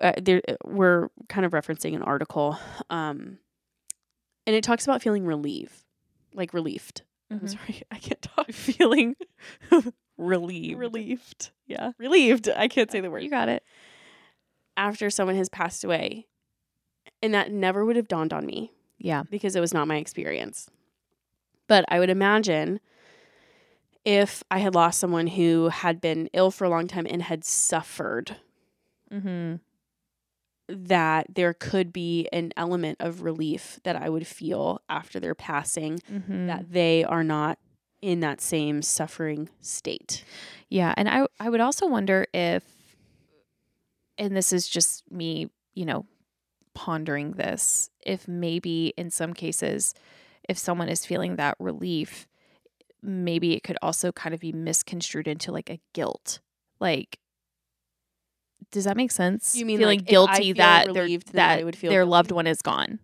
[0.01, 2.57] uh, there we're kind of referencing an article
[2.89, 3.37] um
[4.47, 5.85] and it talks about feeling relief
[6.33, 7.49] like relieved i'm Mhm.
[7.49, 9.15] sorry i can't talk feeling
[10.17, 10.79] relieved.
[10.79, 13.63] relieved yeah relieved i can't say the word You got it.
[14.77, 16.27] after someone has passed away
[17.21, 19.23] and that never would have dawned on me Yeah.
[19.29, 20.69] because it was not my experience.
[21.67, 22.79] But I would imagine
[24.05, 27.43] if I had lost someone who had been ill for a long time and had
[27.43, 28.37] suffered,
[29.11, 29.55] Mm-hmm.
[30.69, 35.99] That there could be an element of relief that I would feel after their passing,
[36.11, 36.47] Mm-hmm.
[36.47, 37.57] that they are not
[38.01, 40.23] in that same suffering state.
[40.69, 42.63] Yeah, and I I would also wonder if
[44.17, 46.05] and this is just me, you know,
[46.73, 49.93] pondering this, if maybe in some cases
[50.47, 52.27] if someone is feeling that relief,
[53.03, 56.39] maybe it could also kind of be misconstrued into like a guilt.
[56.79, 57.19] Like
[58.71, 59.55] does that make sense?
[59.55, 62.11] You mean, feeling like, guilty feel that their relieved, I that would feel their guilty?
[62.11, 62.99] loved one is gone?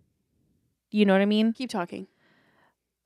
[0.90, 1.52] You know what I mean?
[1.52, 2.06] Keep talking.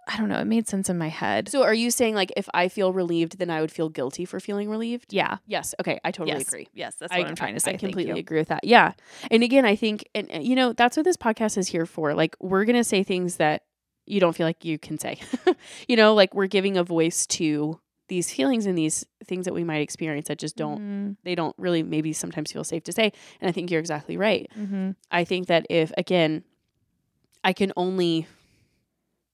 [0.07, 0.40] I don't know.
[0.40, 1.49] It made sense in my head.
[1.49, 4.40] So are you saying like if I feel relieved, then I would feel guilty for
[4.40, 5.12] feeling relieved?
[5.12, 5.37] yeah.
[5.46, 5.75] Yes.
[5.81, 6.01] Okay.
[6.05, 6.49] I totally yes.
[6.49, 6.68] agree.
[6.75, 7.75] Yes, that's what I, am trying to say.
[7.75, 8.64] I completely agree with that.
[8.64, 8.92] Yeah.
[9.31, 12.14] And again, I think, and and, you know, that's what this podcast is here for.
[12.14, 13.62] Like, we're going to say things that
[14.07, 15.18] you don't feel like you can say.
[15.88, 19.64] you know, like we're giving a voice to these feelings and these things that we
[19.64, 21.16] might experience that just don't, Mhm.
[21.25, 23.12] they don't really maybe sometimes feel safe to say.
[23.40, 24.46] And I think you're exactly right.
[24.59, 24.96] Mhm.
[25.11, 26.44] I think that if, again,
[27.42, 28.27] I can only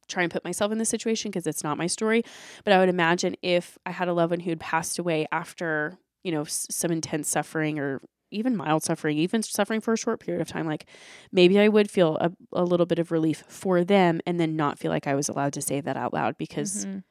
[0.09, 2.23] try and put myself in this situation because it's not my story,
[2.65, 5.99] but I would imagine if I had a loved one who had passed away after,
[6.23, 10.21] you know, s- some intense suffering or even mild suffering, even suffering for a short
[10.21, 10.85] period of time, like
[11.33, 14.79] maybe I would feel a, a little bit of relief for them and then not
[14.79, 17.03] feel like I was allowed to say that out loud because Mhm.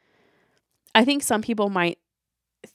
[0.96, 2.00] I think some people might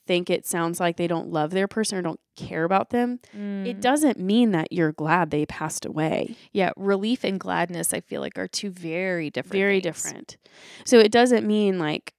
[0.07, 3.19] think it sounds like they don't love their person or don't care about them.
[3.33, 3.37] It
[3.77, 3.81] Mm.
[3.81, 6.37] doesn't mean that you're glad they passed away.
[6.53, 9.51] Yeah, relief and gladness, I feel like, are two very different.
[9.51, 10.03] very things.
[10.03, 10.37] different.
[10.85, 12.13] So it doesn't mean like,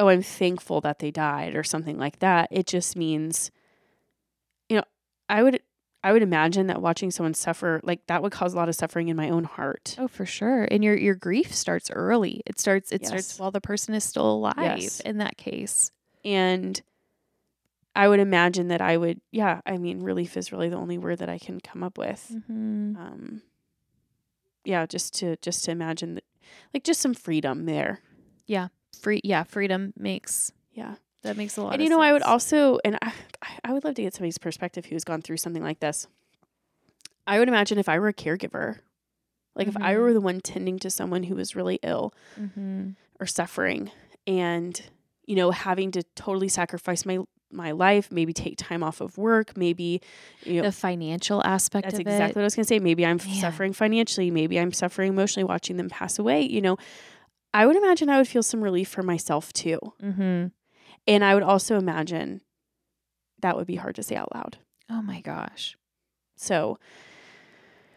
[0.00, 2.48] oh, I'm thankful that they died or something like that.
[2.50, 3.52] It just means,
[4.68, 4.84] you know,
[5.28, 5.60] I would
[6.02, 9.08] I would imagine that watching someone suffer like that would cause a lot of suffering
[9.08, 9.96] in my own heart.
[9.98, 10.64] Oh, for sure.
[10.70, 12.42] And your your grief starts early.
[12.46, 13.08] It starts it Yes.
[13.08, 14.54] starts while the person is still alive.
[14.58, 15.00] Yes.
[15.00, 15.90] In that case,
[16.24, 16.80] And
[17.96, 21.18] I would imagine that I would, yeah, I mean, relief is really the only word
[21.18, 22.30] that I can come up with.
[22.32, 22.96] mm-hmm.
[22.96, 23.42] Um,
[24.64, 26.24] yeah, just to just to imagine that,
[26.72, 28.00] like just some freedom there.
[28.46, 28.68] Yeah,
[29.00, 29.20] free.
[29.24, 30.94] Yeah, freedom makes Yeah.
[31.22, 31.74] That makes a lot.
[31.74, 33.12] and you know i would also and I,
[33.64, 36.06] I would love to get somebody's perspective who's gone through something like this
[37.26, 38.78] i would imagine if i were a caregiver
[39.54, 40.00] Like if I Mhm.
[40.00, 42.90] were the one tending to someone who was really ill Mm-hmm.
[43.18, 43.90] or suffering
[44.26, 44.80] and
[45.26, 47.18] you know having to totally sacrifice my
[47.50, 50.00] my life, maybe take time off of work, maybe
[50.44, 52.36] you know The financial aspect that's exactly it.
[52.36, 52.78] what I was going to say.
[52.78, 53.40] Maybe I'm Man.
[53.40, 56.76] suffering financially, maybe I'm suffering emotionally watching them pass away, you know.
[57.54, 59.78] I would imagine I would feel some relief for myself too.
[60.02, 60.48] Mm-hmm.
[61.08, 62.42] And I would also imagine
[63.40, 64.58] that would be hard to say out loud.
[64.90, 65.76] Oh my gosh.
[66.36, 66.78] So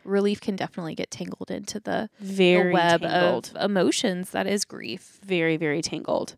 [0.04, 3.52] Relief can definitely get tangled into the, the very web tangled.
[3.56, 5.20] of emotions that is grief.
[5.24, 6.36] very very tangled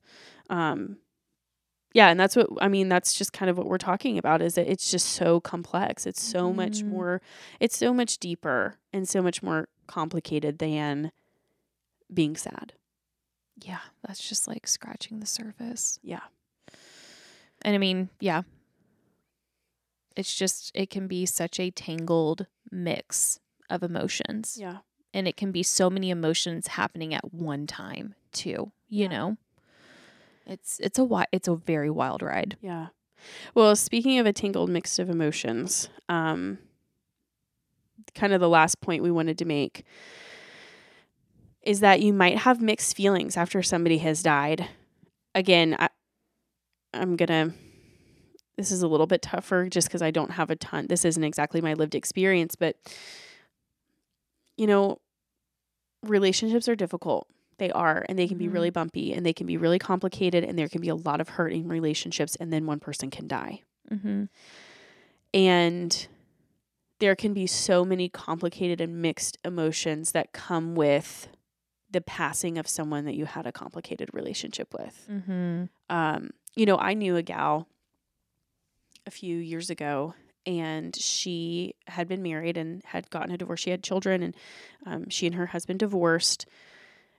[0.50, 0.98] um
[1.94, 4.56] yeah and that's what i mean that's just kind of what we're talking about is
[4.56, 6.88] that it's just so complex it's so much Mhm.
[6.90, 7.22] more
[7.62, 11.14] it's so much deeper and so much more complicated than
[12.14, 12.74] being sad
[13.62, 15.98] Yeah, that's just like scratching the surface.
[16.04, 16.24] yeah
[17.64, 18.44] And I mean, yeah.
[20.16, 24.58] It's just it can be such a tangled mix of emotions.
[24.60, 24.78] yeah
[25.14, 29.08] And it can be so many emotions happening at one time too, you Yeah.
[29.08, 29.38] know.
[30.46, 32.58] It's it's a wi- it's a very wild ride.
[32.62, 32.88] yeah
[33.56, 36.58] well speaking of a tangled mix of emotions um
[38.14, 39.86] kind of the last point we wanted to make
[41.62, 44.68] is that you might have mixed feelings after somebody has died.
[45.34, 45.88] Again, I,
[46.94, 47.54] I'm going to,
[48.58, 50.88] this is a little bit tougher just because I don't have a ton.
[50.88, 52.76] This isn't exactly my lived experience, but,
[54.58, 55.00] you know,
[56.04, 57.28] relationships are difficult.
[57.58, 60.58] They are, and they can be really bumpy and they can be really complicated, and
[60.58, 63.62] there can be a lot of hurt in relationships, and then one person can die.
[63.92, 64.24] Mm-hmm.
[65.34, 66.08] And
[67.00, 71.28] there can be so many complicated and mixed emotions that come with
[71.90, 75.08] the passing of someone that you had a complicated relationship with.
[75.10, 75.66] Mm-hmm.
[75.90, 77.68] Um, you know, I knew a gal
[79.06, 80.14] a few years ago
[80.46, 83.60] and she had been married and had gotten a divorce.
[83.62, 84.36] She had children and
[84.86, 86.46] um, she and her husband divorced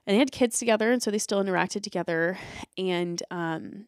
[0.07, 2.37] and they had kids together and so they still interacted together
[2.77, 3.85] and um,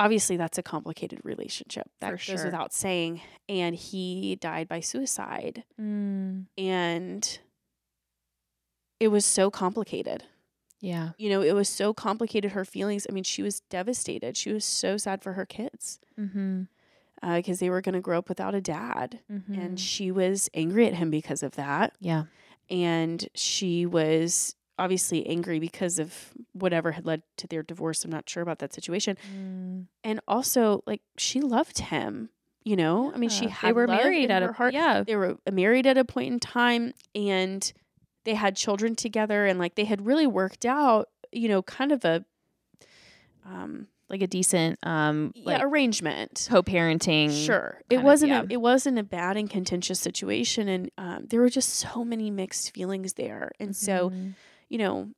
[0.00, 2.44] obviously that's a complicated relationship that For goes sure.
[2.44, 6.46] without saying and he died by suicide Mm.
[6.58, 7.38] and
[9.00, 10.24] it was so complicated
[10.84, 11.10] Yeah.
[11.18, 13.06] you know, it was so complicated her feelings.
[13.08, 14.36] I mean, she was devastated.
[14.36, 16.62] She was so sad for her kids Mm-hmm.
[17.36, 19.20] because they were going to grow up without a dad.
[19.32, 19.54] Mm-hmm.
[19.54, 21.94] And she was angry at him because of that.
[22.00, 22.24] yeah.
[22.70, 28.04] And she was obviously angry because of whatever had led to their divorce.
[28.04, 29.16] I'm not sure about that situation.
[29.36, 29.86] Mm.
[30.02, 32.30] And also, like, she loved him.
[32.64, 35.02] You know, I mean, she had they were married at a heart yeah.
[35.02, 37.70] they were married at a point in time and
[38.24, 42.04] they had children together and like they had really worked out you know kind of
[42.04, 42.24] a
[43.44, 47.46] um like a decent um like yeah, arrangement co-parenting.
[47.46, 48.42] sure it wasn't yeah.
[48.42, 52.30] a, it wasn't a bad and contentious situation and um, there were just so many
[52.30, 54.34] mixed feelings there and so Mhm.
[54.68, 55.08] you know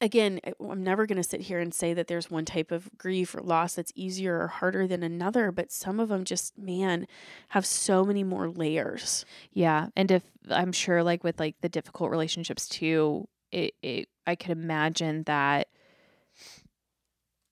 [0.00, 3.34] again i'm never going to sit here and say that there's one type of grief
[3.34, 7.06] or loss that's easier or harder than another but some of them just man
[7.48, 12.10] have so many more layers Yeah, and if I'm sure, like with like the difficult
[12.10, 15.68] relationships too, it, it I could imagine that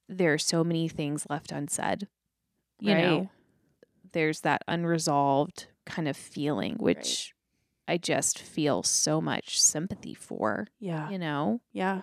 [0.09, 2.09] there are so many things left unsaid.
[2.81, 3.03] You Right.
[3.03, 3.31] know,
[4.13, 7.35] there's that unresolved kind of feeling, which
[7.89, 10.67] I just feel so much sympathy for.
[10.81, 12.03] yeah You know, Yeah.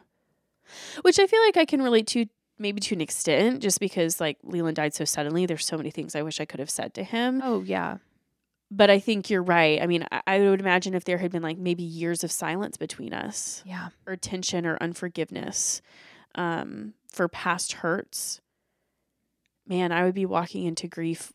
[1.02, 2.26] Which I feel like I can relate to
[2.58, 5.46] maybe to an extent just because like Leland died so suddenly.
[5.46, 7.42] There's so many things I wish I could have said to him.
[7.44, 7.98] oh yeah,
[8.70, 9.82] But I think you're right.
[9.82, 12.76] I mean, I, I would imagine if there had been like maybe years of silence
[12.78, 15.82] between us yeah, or tension or unforgiveness
[16.36, 18.42] um, for past hurts,
[19.68, 21.32] man, I would be walking into grief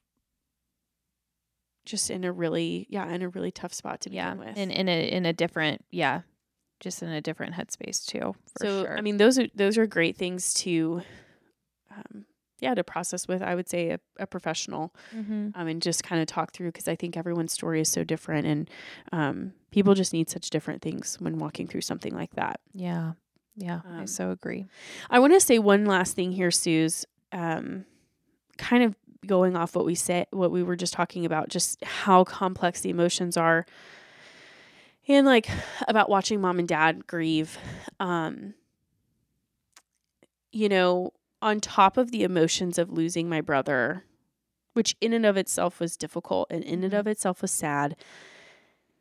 [1.86, 4.56] just in a really, yeah, in a really tough spot to yeah, begin with.
[4.56, 6.22] in in a in a different yeah,
[6.84, 8.36] just in a different headspace too.
[8.58, 8.96] For so sure.
[8.96, 11.02] I mean, those are those are great things to,
[11.90, 12.26] um,
[12.60, 13.42] yeah, to process with.
[13.42, 15.48] I would say a, a professional, mm-hmm.
[15.54, 18.46] um, and just kind of talk through because I think everyone's story is so different,
[18.46, 18.70] and
[19.10, 22.60] um, people just need such different things when walking through something like that.
[22.72, 23.12] yeah,
[23.56, 24.66] yeah, I Um, so agree.
[25.10, 27.04] I want to say one last thing here, Suze.
[27.32, 27.84] Um,
[28.58, 28.94] kind of
[29.26, 32.90] going off what we said, what we were just talking about, just how complex the
[32.90, 33.66] emotions are,
[35.08, 35.48] and like
[35.88, 37.58] about watching mom and dad grieve.
[38.00, 38.54] Um,
[40.52, 44.04] you know, on top of the emotions of losing my brother,
[44.72, 46.98] which in and of itself was difficult and in and Mhm.
[47.00, 47.96] of itself was sad,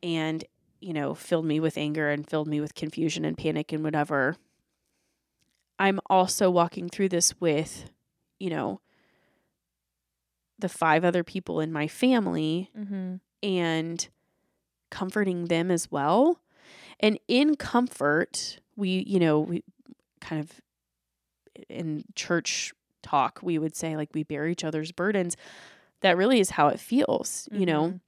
[0.02, 0.44] and
[0.80, 4.36] you know, filled me with anger and filled me with confusion and panic and whatever.
[5.78, 7.90] I'm also walking through this with,
[8.38, 8.80] you know,
[10.58, 13.14] the five other people in my family Mm-hmm.
[13.42, 14.08] and
[14.90, 16.40] comforting them as well.
[17.00, 19.62] And in comfort, we, you know, we
[20.20, 20.60] kind of
[21.68, 22.72] in church
[23.02, 25.36] talk, we would say like we bear each other's burdens.
[26.00, 27.82] That really is how it feels, you know.
[27.88, 28.00] Mhm.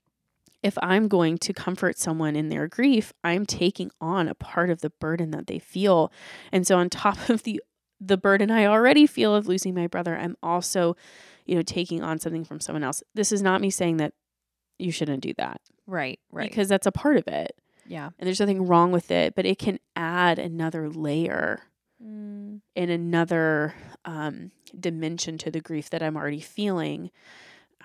[0.63, 4.81] If I'm going to comfort someone in their grief, I'm taking on a part of
[4.81, 6.11] the burden that they feel.
[6.51, 7.63] And so on top of the
[7.99, 10.97] the burden I already feel of losing my brother, I'm also,
[11.47, 13.03] you know, taking on something from someone else.
[13.15, 14.13] This is not me saying that
[14.79, 16.19] you shouldn't do that Right.
[16.33, 16.49] Right.
[16.49, 17.57] because that's a part of it
[17.87, 18.11] yeah.
[18.19, 21.63] and there's nothing wrong with it, but it can add another layer
[22.03, 22.61] Mm.
[22.77, 23.75] and another
[24.05, 27.11] um, dimension to the grief that I'm already feeling.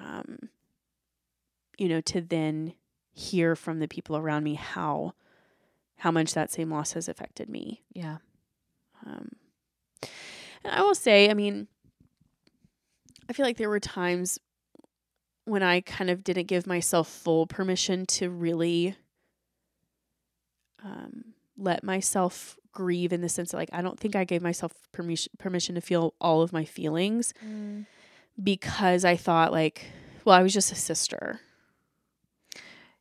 [0.01, 0.49] Um,
[1.77, 2.73] you know, to then
[3.13, 5.13] hear from the people around me how
[5.95, 7.83] how much that same loss has affected me.
[7.93, 8.17] Yeah.
[9.05, 9.29] Um,
[10.65, 11.69] and I will say, I mean,
[13.29, 14.39] I feel like there were times
[15.45, 18.95] when I kind of didn't give myself full permission to really
[20.83, 24.71] um, let myself grieve in the sense that, like, I don't think I gave myself
[24.91, 27.85] permission permission to feel all of my feelings Mm.
[28.41, 29.85] because I thought, like,
[30.25, 31.39] well, I was just a sister.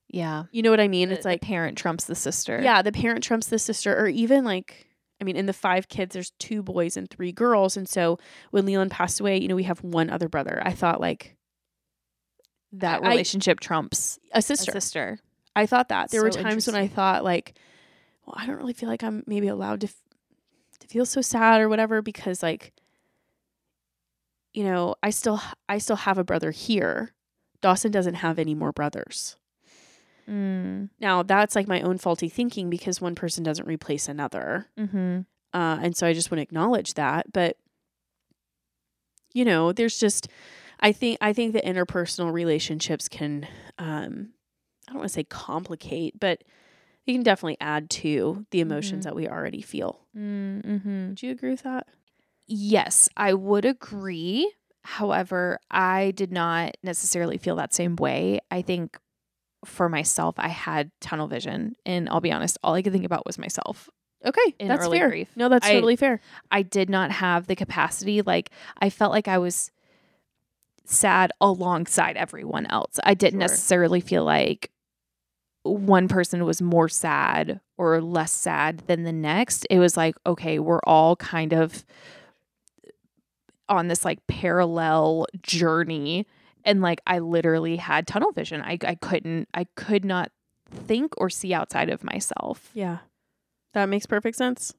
[0.08, 0.44] Yeah.
[0.50, 1.08] You know what I mean?
[1.08, 2.60] The- it's the like parent trumps the sister.
[2.62, 4.86] Yeah, the parent trumps the sister, or even like,
[5.20, 7.76] I mean, in the five kids, there's two boys and three girls.
[7.76, 8.18] And so
[8.50, 10.60] when Leland passed away, you know, we have one other brother.
[10.64, 11.36] I thought like
[12.72, 14.72] That I- relationship trumps a a sister.
[14.72, 15.18] sister.
[15.56, 16.10] I thought that.
[16.10, 17.54] There were So times when I thought like,
[18.24, 19.94] well, I don't really feel like I'm maybe allowed to f-
[20.78, 22.72] to feel so sad or whatever because like,
[24.54, 27.12] you know, I still I still have a brother here.
[27.60, 29.36] Dawson doesn't have any more brothers.
[30.28, 30.90] Mm.
[31.00, 34.68] Now that's like my own faulty thinking because one person doesn't replace another.
[34.78, 35.20] Mm-hmm.
[35.52, 37.32] Uh, and so I just want to acknowledge that.
[37.32, 37.56] But
[39.34, 40.28] you know, there's just
[40.80, 43.46] I think I think the interpersonal relationships can
[43.78, 44.30] um
[44.88, 46.42] I don't want to say complicate, but
[47.06, 49.04] you can definitely add to the emotions Mhm.
[49.04, 50.00] that we already feel.
[50.16, 51.08] Mm-hmm.
[51.10, 51.86] Would you agree with that?
[52.46, 54.52] Yes, I would agree.
[54.82, 58.40] However, I did not necessarily feel that same way.
[58.50, 58.98] I think
[59.64, 61.74] for myself, I had tunnel vision.
[61.86, 63.88] And I'll be honest, all I could think about was myself.
[64.24, 65.08] Okay, that's fair.
[65.08, 65.28] grief.
[65.36, 66.20] No, that's I- totally fair.
[66.50, 68.22] I did not have the capacity.
[68.22, 69.70] Like, I felt like I was
[70.84, 72.98] sad alongside everyone else.
[73.04, 73.48] I didn't Sure.
[73.48, 74.70] necessarily feel like
[75.62, 79.66] one person was more sad or less sad than the next.
[79.70, 81.84] It was like, okay, we're all kind of
[83.68, 86.26] on this like parallel journey.
[86.64, 88.60] And like, I literally had tunnel vision.
[88.62, 90.30] I, I couldn't, I could not
[90.70, 92.70] think or see outside of myself.
[92.74, 92.98] Yeah.
[93.74, 94.74] That makes perfect sense.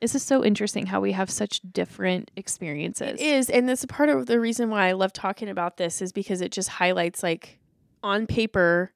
[0.00, 3.20] This is so interesting how we have such different experiences.
[3.20, 6.00] It is, and that's a part of the reason why I love talking about this
[6.00, 7.58] is because it just highlights like
[8.02, 8.92] on paper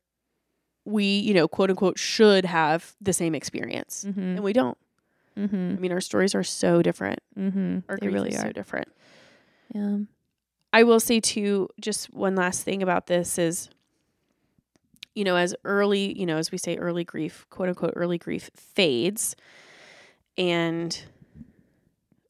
[0.85, 4.05] we, you know, quote unquote should have the same experience.
[4.07, 4.21] Mm-hmm.
[4.21, 4.79] And we don't.
[5.39, 5.75] Mm-hmm.
[5.77, 7.21] I mean, our stories are so different.
[7.39, 7.79] Mm-hmm.
[7.89, 8.41] Our They really are.
[8.41, 8.89] so different.
[9.75, 9.99] Yeah.
[10.73, 13.69] I will say too, just one last thing about this is,
[15.15, 18.51] you know, as early, you know, as we say, early grief, quote unquote, early grief
[18.55, 19.37] fades.
[20.39, 20.99] And,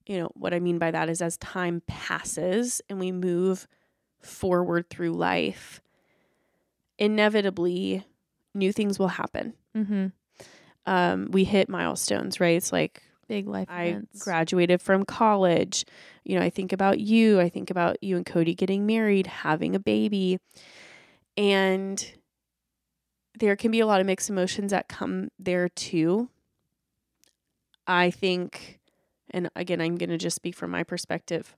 [0.07, 3.67] you know, what I mean by that is as time passes and we move
[4.21, 5.81] forward through life,
[6.99, 8.05] inevitably
[8.55, 9.55] new things will happen.
[9.77, 10.07] Mm-hmm.
[10.85, 12.57] Um, we hit milestones, right?
[12.57, 14.23] It's like Big life I events.
[14.23, 15.85] graduated from college.
[16.25, 17.41] You know, I think about you.
[17.41, 20.39] I think about you and Cody getting married, having a baby.
[21.37, 22.13] And
[23.39, 26.29] there can be a lot of mixed emotions that come there too.
[27.87, 28.81] I think,
[29.31, 31.57] and again, I'm going to just speak from my perspective.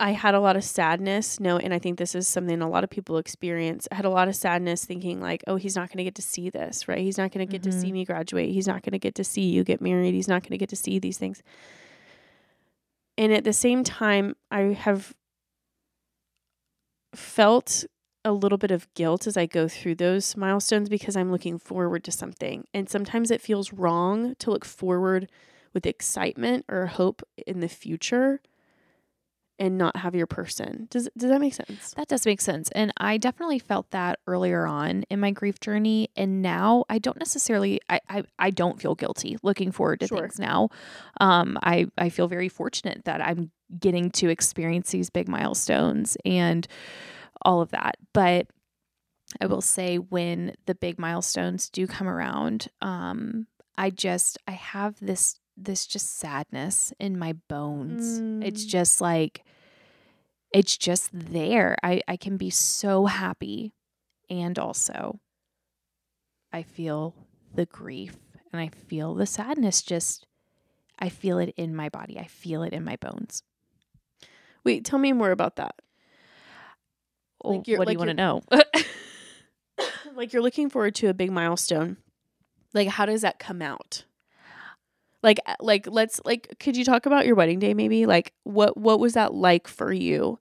[0.00, 1.38] I had a lot of sadness.
[1.38, 3.86] No, and I think this is something a lot of people experience.
[3.92, 6.22] I had a lot of sadness thinking, like, oh, he's not going to get to
[6.22, 6.98] see this, right?
[6.98, 7.92] He's not going to get to see Mhm.
[7.92, 8.50] me graduate.
[8.50, 10.12] He's not going to get to see you get married.
[10.12, 11.42] He's not going to get to see these things.
[13.16, 15.14] And at the same time, I have
[17.14, 17.84] felt
[18.24, 22.04] a little bit of guilt as I go through those milestones because I'm looking forward
[22.04, 22.66] to something.
[22.72, 25.30] And sometimes it feels wrong to look forward
[25.72, 28.40] with excitement or hope in the future
[29.58, 30.88] and not have your person.
[30.90, 31.94] Does does that make sense?
[31.94, 32.70] That does make sense.
[32.74, 36.08] And I definitely felt that earlier on in my grief journey.
[36.16, 40.18] And now I don't necessarily I I, I don't feel guilty looking forward to Sure.
[40.18, 40.70] things now.
[41.20, 46.66] Um I, I feel very fortunate that I'm getting to experience these big milestones and
[47.44, 47.96] all of that.
[48.12, 48.46] But
[49.40, 54.96] I will say when the big milestones do come around, um, I just I have
[55.00, 58.20] this this just sadness in my bones.
[58.44, 58.68] It's Mm.
[58.68, 59.44] just like
[60.52, 61.76] it's just there.
[61.82, 63.72] I, I can be so happy.
[64.30, 65.18] And also,
[66.52, 67.14] I feel
[67.54, 68.16] the grief
[68.52, 70.26] and I feel the sadness just,
[70.98, 72.18] I feel it in my body.
[72.18, 73.42] I feel it in my bones.
[74.62, 75.74] Wait, tell me more about that.
[77.44, 78.42] Like what do you want to know?
[80.14, 81.96] like you're looking forward to a big milestone.
[82.72, 84.04] Like how does that come out?
[85.22, 88.06] Like uh, like let's like could you talk about your wedding day maybe?
[88.06, 90.38] Like what what was that like for you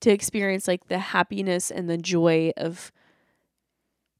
[0.00, 2.92] to experience like the happiness and the joy of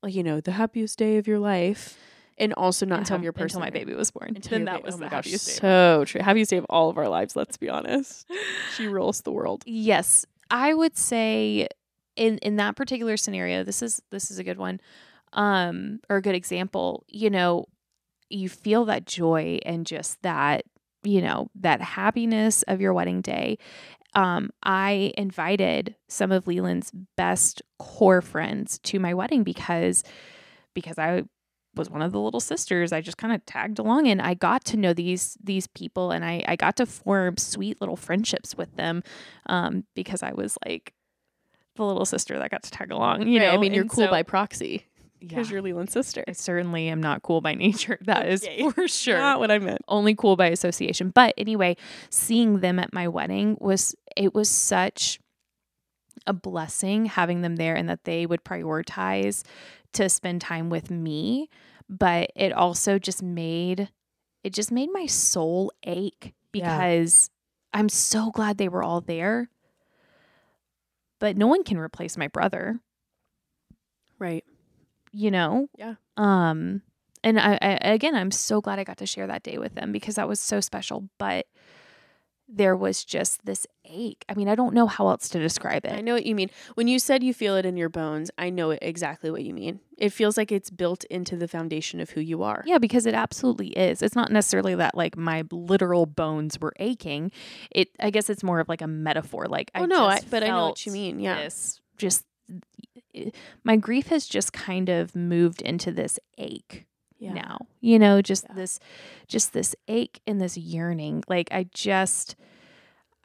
[0.02, 1.98] like you know, the happiest day of your life
[2.38, 4.32] and also not until, have your person until my baby was born.
[4.36, 5.30] Until then that ba- was oh the my gosh.
[5.30, 6.20] So true.
[6.20, 8.30] Happiest day of all of our lives, let's be honest.
[8.76, 9.62] She rules the world.
[9.66, 11.68] Yes, I would say
[12.16, 14.80] in in that particular scenario, this is this is a good one,
[15.32, 17.04] um, or a good example.
[17.08, 17.66] You know,
[18.30, 20.64] you feel that joy and just that
[21.02, 23.58] you know that happiness of your wedding day.
[24.14, 30.02] Um, I invited some of Leland's best core friends to my wedding because
[30.74, 31.24] because I
[31.76, 32.92] was one of the little sisters.
[32.92, 36.24] I just kind of tagged along and I got to know these these people and
[36.24, 39.02] I, I got to form sweet little friendships with them
[39.46, 40.94] um, because I was like
[41.76, 43.26] the little sister that got to tag along.
[43.28, 44.86] You Right, know, I mean you're and cool so- by proxy
[45.20, 45.54] because Yeah.
[45.54, 46.24] you're Leland's sister.
[46.28, 47.98] I certainly am not cool by nature.
[48.02, 48.68] That is Okay.
[48.70, 49.18] for sure.
[49.18, 49.80] Not what I meant.
[49.88, 51.10] Only cool by association.
[51.10, 51.76] But anyway,
[52.10, 55.18] seeing them at my wedding was it was such
[56.26, 59.44] a blessing having them there and that they would prioritize
[59.92, 61.48] to spend time with me.
[61.88, 63.90] But it also just made
[64.42, 66.76] it just made my soul ache Yeah.
[66.78, 67.30] because
[67.72, 69.50] I'm so glad they were all there.
[71.18, 72.80] But no one can replace my brother
[74.18, 74.44] Right.
[75.12, 75.94] you know Yeah.
[76.16, 76.82] um
[77.22, 79.92] and I, I again i'm so glad i got to share that day with them
[79.92, 81.46] because that was so special but
[82.48, 85.92] there was just this ache i mean i don't know how else to describe it.
[85.92, 86.50] I know what you mean.
[86.74, 89.80] When you said you feel it in your bones, I know exactly what you mean.
[89.98, 92.62] It feels like it's built into the foundation of who you are.
[92.66, 97.32] yeah because it absolutely is it's not necessarily that like my literal bones were aching
[97.70, 100.42] it i guess it's more of like a metaphor like Oh i no, I, but
[100.44, 101.18] I know what you mean.
[101.20, 101.36] Yeah.
[101.42, 102.24] this just
[103.64, 106.86] my grief has just kind of moved into this ache
[107.18, 107.32] Yeah.
[107.32, 108.54] now you know just Yeah.
[108.56, 108.80] this
[109.26, 112.36] just this ache and this yearning like i just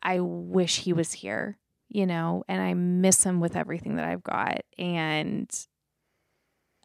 [0.02, 1.58] i wish he was here
[1.90, 5.68] you know and i miss him with everything that i've got and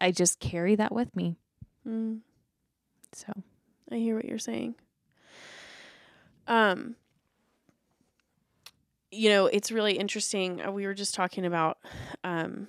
[0.01, 1.37] i just carry that with me
[1.87, 2.19] Mm,
[3.13, 3.31] so
[3.89, 4.75] I hear what you're saying.
[6.47, 6.95] Um
[9.09, 10.61] you know, it's really interesting.
[10.61, 11.77] Uh, We were just talking about
[12.25, 12.67] um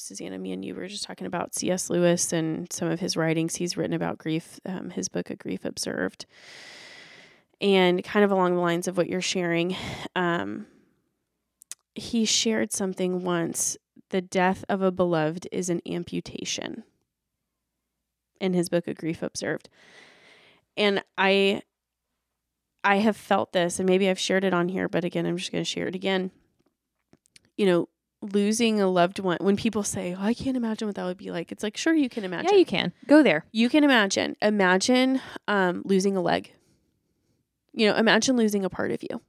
[0.00, 1.90] Susanna, me and you were just talking about C.S.
[1.90, 3.56] Lewis and some of his writings.
[3.56, 6.26] He's written about grief, um, his book, A Grief Observed.
[7.60, 9.76] And kind of along the lines of what you're sharing,
[10.14, 10.66] um,
[11.94, 13.76] he shared something once
[14.10, 16.84] the death of a beloved is an amputation
[18.40, 19.68] in his book, A Grief Observed.
[20.76, 21.62] And I
[22.84, 25.50] I have felt this, and maybe I've shared it on here, but again, I'm just
[25.50, 26.30] going to share it again.
[27.56, 27.88] You know,
[28.20, 31.30] losing a loved one, when people say, oh, I can't imagine what that would be
[31.30, 32.50] like, it's like, sure, you can imagine.
[32.52, 34.36] yeah you can go there You can imagine.
[34.42, 36.52] Imagine um, losing a leg.
[37.72, 39.20] You know, imagine losing a part of you.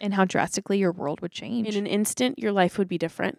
[0.00, 3.38] and how drastically your world would change In an instant, your life would be different.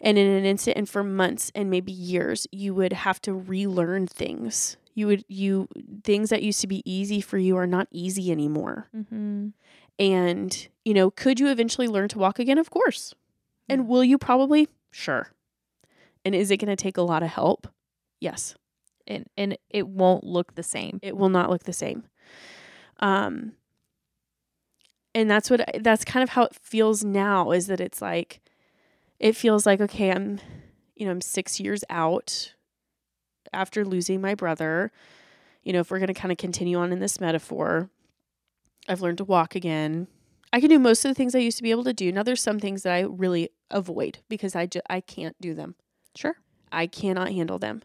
[0.00, 4.06] And in an instant, and for months and maybe years, you would have to relearn
[4.06, 4.76] things.
[4.94, 5.68] You would, you,
[6.04, 8.88] things that used to be easy for you are not easy anymore.
[8.94, 9.48] mm-hmm.
[9.98, 12.58] And, you know, could you eventually learn to walk again?
[12.58, 13.14] Of course.
[13.68, 14.68] And will you probably?
[14.90, 15.28] Sure.
[16.24, 17.68] And is it going to take a lot of help?
[18.20, 18.54] Yes.
[19.06, 22.04] and and it won't look the same it will not look the same.
[23.00, 23.52] Um,
[25.14, 27.50] and that's what that's kind of how it feels now.
[27.52, 28.40] Is that it's like,
[29.18, 30.40] it feels like okay, I'm,
[30.94, 32.54] you know, I'm six years out
[33.52, 34.90] after losing my brother.
[35.62, 37.90] You know, if we're gonna kind of continue on in this metaphor,
[38.88, 40.08] I've learned to walk again.
[40.52, 42.12] I can do most of the things I used to be able to do.
[42.12, 45.74] Now there's some things that I really avoid because I just I can't do them.
[46.14, 46.36] sure
[46.72, 47.82] I cannot handle them.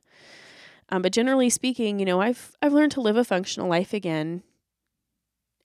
[0.89, 4.43] Um, but generally speaking, you know, I've I've learned to live a functional life again,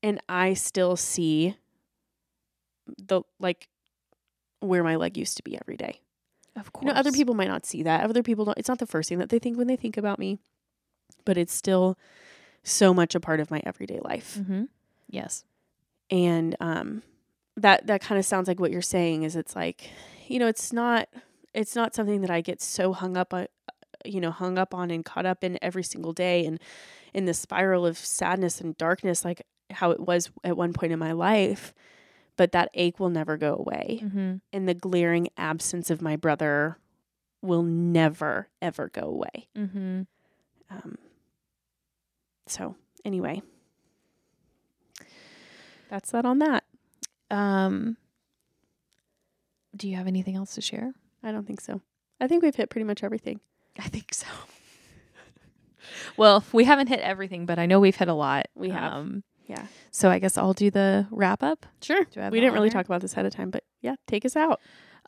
[0.03, 1.57] and I still see
[2.99, 3.69] the like
[4.61, 6.01] where my leg used to be every day.
[6.55, 8.05] of course You know, other people might not see that.
[8.09, 8.59] Other people don't.
[8.59, 10.39] It's not the first thing that they think when they think about me,
[11.25, 11.99] but it's still
[12.63, 14.39] so much a part of my everyday life.
[14.41, 14.65] mm-hmm.
[15.09, 15.45] yes
[16.11, 17.03] and um
[17.57, 19.91] that that kind of sounds like what you're saying is it's like
[20.27, 21.09] you know it's not
[21.55, 23.47] it's not something that I get so hung up on
[24.05, 26.61] you know hung up on and caught up in every single day and
[27.15, 30.99] in the spiral of sadness and darkness like how it was at one point in
[30.99, 31.75] my life
[32.37, 34.01] but that ache will never go away.
[34.03, 34.37] Mm-hmm.
[34.53, 36.79] And the glaring absence of my brother
[37.43, 39.49] will never, ever go away.
[39.57, 40.03] Mm-hmm.
[40.71, 40.99] Um,
[42.47, 43.43] so, anyway,
[45.89, 46.65] that's that on that.
[47.31, 47.97] Um,
[49.77, 50.93] do you have anything else to share?
[51.23, 51.81] I don't think so.
[52.21, 53.41] I think we've hit pretty much everything.
[53.79, 54.27] I think so.
[56.17, 58.47] well, we haven't hit everything, but I know we've hit a lot.
[58.55, 58.93] We have.
[58.93, 59.67] Um, Yeah.
[59.91, 61.67] so I guess I'll do the wrap up.
[61.83, 62.05] Sure.
[62.05, 64.61] Do We didn't really talk about this ahead of time, but yeah, take us out.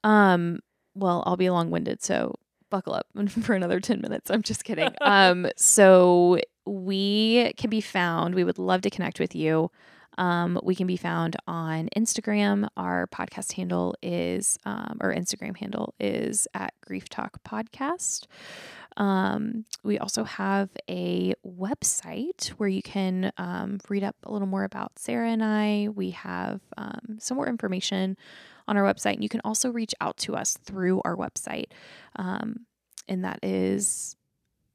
[0.04, 0.60] Um,
[0.94, 2.34] well, I'll be long winded, so
[2.70, 3.06] buckle up
[3.42, 4.30] for another 10 minutes.
[4.30, 4.90] I'm just kidding.
[5.00, 9.70] um, so we can be found, we would love to connect with you.
[10.18, 12.68] Um, we can be found on Instagram.
[12.76, 18.26] Our podcast handle is, um, or Instagram handle is at Grief Talk Podcast.
[18.96, 24.64] Um, we also have a website where you can um, read up a little more
[24.64, 25.88] about Sarah and I.
[25.94, 28.16] We have um, some more information
[28.66, 29.14] on our website.
[29.14, 31.66] And you can also reach out to us through our website.
[32.16, 32.66] Um,
[33.06, 34.16] and that is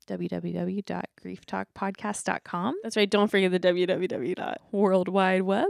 [0.05, 3.09] www.grieftalkpodcast.com, That's right.
[3.09, 4.55] Don't forget the www.
[4.71, 5.69] World Wide Web.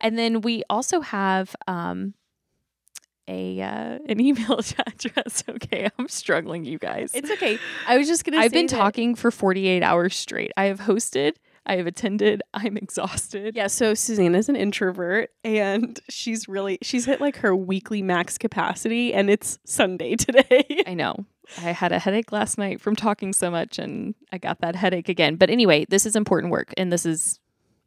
[0.00, 2.14] And then we also have um,
[3.28, 5.44] a uh, an email address.
[5.48, 7.12] Okay, I'm struggling, you guys.
[7.14, 7.58] It's okay.
[7.86, 8.38] I was just gonna.
[8.38, 10.52] I've say been talking for 48 hours straight.
[10.56, 11.34] I have hosted,
[11.66, 13.54] I have attended, I'm exhausted.
[13.54, 13.68] Yeah.
[13.68, 19.14] So Suzanne is an introvert, and she's really she's hit like her weekly max capacity,
[19.14, 20.82] and it's Sunday today.
[20.86, 21.24] I know.
[21.58, 25.08] I had a headache last night from talking so much and I got that headache
[25.08, 25.36] again.
[25.36, 27.38] But anyway, this is important work and this is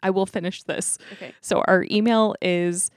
[0.03, 0.97] I will finish this.
[1.13, 1.33] okay.
[1.41, 2.91] So our email is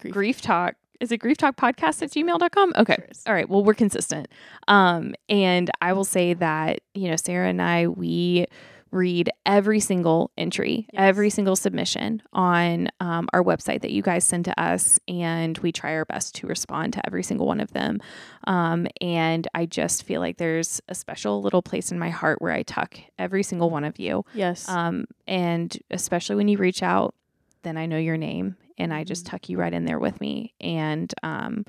[0.00, 0.12] Grief.
[0.14, 0.74] grief talk.
[1.00, 2.72] Is it grief talk podcast at gmail.com?
[2.76, 2.96] Okay.
[2.96, 3.06] Sure.
[3.26, 3.48] All right.
[3.48, 4.28] Well, we're consistent.
[4.68, 8.46] Um, and I will say that, you know, Sarah and I, we
[8.94, 11.00] read every single entry, Yes.
[11.02, 15.72] every single submission on um, our website that you guys send to us, and we
[15.72, 18.00] try our best to respond to every single one of them.
[18.46, 22.52] Um, and I just feel like there's a special little place in my heart where
[22.52, 24.24] I tuck every single one of you.
[24.34, 24.68] Yes.
[24.68, 27.14] Um, and especially when you reach out,
[27.62, 29.30] then I know your name and I just Mhm.
[29.30, 30.52] tuck you right in there with me.
[30.60, 31.64] And um,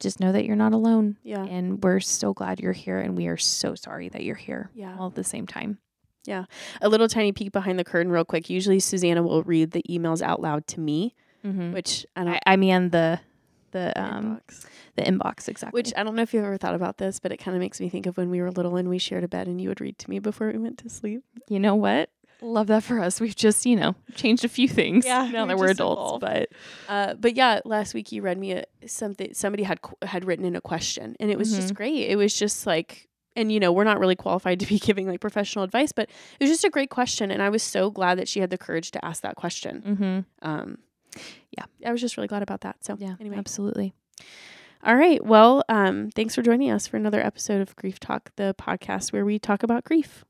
[0.00, 1.16] just know that you're not alone.
[1.22, 1.44] yeah.
[1.44, 2.98] And we're so glad you're here.
[2.98, 4.96] And we are so sorry that you're here Yeah.
[4.98, 5.78] all at the same time.
[6.26, 6.44] Yeah.
[6.82, 8.50] A little tiny peek behind the curtain, real quick.
[8.50, 11.72] Usually, Susanna will read the emails out loud to me, Mm-hmm.
[11.72, 12.34] which I don't.
[12.34, 13.18] I, I mean, the,
[13.70, 14.66] the, um, inbox.
[14.96, 15.78] the inbox, exactly.
[15.78, 17.80] Which I don't know if you've ever thought about this, but it kind of makes
[17.80, 19.80] me think of when we were little and we shared a bed and you would
[19.80, 21.22] read to me before we went to sleep.
[21.48, 22.10] you know what?
[22.42, 23.20] Love that for us.
[23.20, 25.98] We've just, you know, changed a few things Yeah, now that we're adults.
[26.00, 26.20] evolved.
[26.22, 26.48] But
[26.88, 29.34] Uh, but yeah, last week you read me a, something.
[29.34, 32.08] Somebody had qu- had written in a question, and it was just great.
[32.08, 35.20] It was just like, and you know, we're not really qualified to be giving like
[35.20, 38.26] professional advice, but it was just a great question, and I was so glad that
[38.28, 39.82] she had the courage to ask that question.
[40.42, 40.48] mm-hmm.
[40.48, 40.78] Um,
[41.56, 41.64] Yeah.
[41.86, 42.84] I was just really glad about that.
[42.84, 43.92] So yeah, anyway, absolutely.
[44.84, 45.24] all right.
[45.24, 49.24] Well, um, thanks for joining us for another episode of Grief Talk, the podcast where
[49.24, 50.24] we talk about grief.